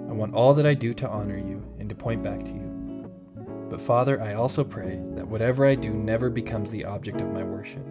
I 0.09 0.11
want 0.11 0.33
all 0.33 0.53
that 0.55 0.65
I 0.65 0.73
do 0.73 0.93
to 0.95 1.09
honor 1.09 1.37
you 1.37 1.63
and 1.79 1.87
to 1.87 1.95
point 1.95 2.21
back 2.21 2.43
to 2.43 2.51
you. 2.51 3.09
But 3.69 3.81
Father, 3.81 4.21
I 4.21 4.33
also 4.33 4.63
pray 4.63 5.01
that 5.15 5.27
whatever 5.27 5.65
I 5.65 5.75
do 5.75 5.91
never 5.91 6.29
becomes 6.29 6.69
the 6.69 6.85
object 6.85 7.21
of 7.21 7.31
my 7.31 7.43
worship. 7.43 7.85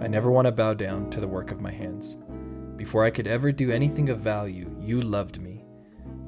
I 0.00 0.06
never 0.06 0.30
want 0.30 0.46
to 0.46 0.52
bow 0.52 0.74
down 0.74 1.10
to 1.10 1.20
the 1.20 1.28
work 1.28 1.50
of 1.50 1.60
my 1.60 1.72
hands. 1.72 2.16
Before 2.76 3.04
I 3.04 3.10
could 3.10 3.26
ever 3.26 3.52
do 3.52 3.70
anything 3.70 4.08
of 4.08 4.20
value, 4.20 4.74
you 4.80 5.00
loved 5.00 5.40
me. 5.40 5.64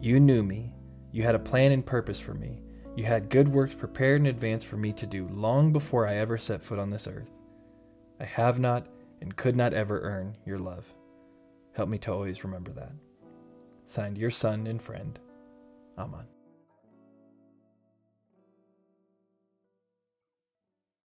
You 0.00 0.20
knew 0.20 0.42
me. 0.42 0.73
You 1.14 1.22
had 1.22 1.36
a 1.36 1.38
plan 1.38 1.70
and 1.70 1.86
purpose 1.86 2.18
for 2.18 2.34
me. 2.34 2.60
You 2.96 3.04
had 3.04 3.30
good 3.30 3.48
works 3.48 3.72
prepared 3.72 4.20
in 4.20 4.26
advance 4.26 4.64
for 4.64 4.76
me 4.76 4.92
to 4.94 5.06
do 5.06 5.28
long 5.28 5.72
before 5.72 6.08
I 6.08 6.16
ever 6.16 6.36
set 6.36 6.60
foot 6.60 6.80
on 6.80 6.90
this 6.90 7.06
earth. 7.06 7.30
I 8.18 8.24
have 8.24 8.58
not 8.58 8.88
and 9.20 9.36
could 9.36 9.54
not 9.54 9.72
ever 9.72 10.00
earn 10.00 10.36
your 10.44 10.58
love. 10.58 10.84
Help 11.72 11.88
me 11.88 11.98
to 11.98 12.12
always 12.12 12.42
remember 12.42 12.72
that. 12.72 12.90
Signed, 13.86 14.18
your 14.18 14.32
son 14.32 14.66
and 14.66 14.82
friend, 14.82 15.20
Aman. 15.96 16.26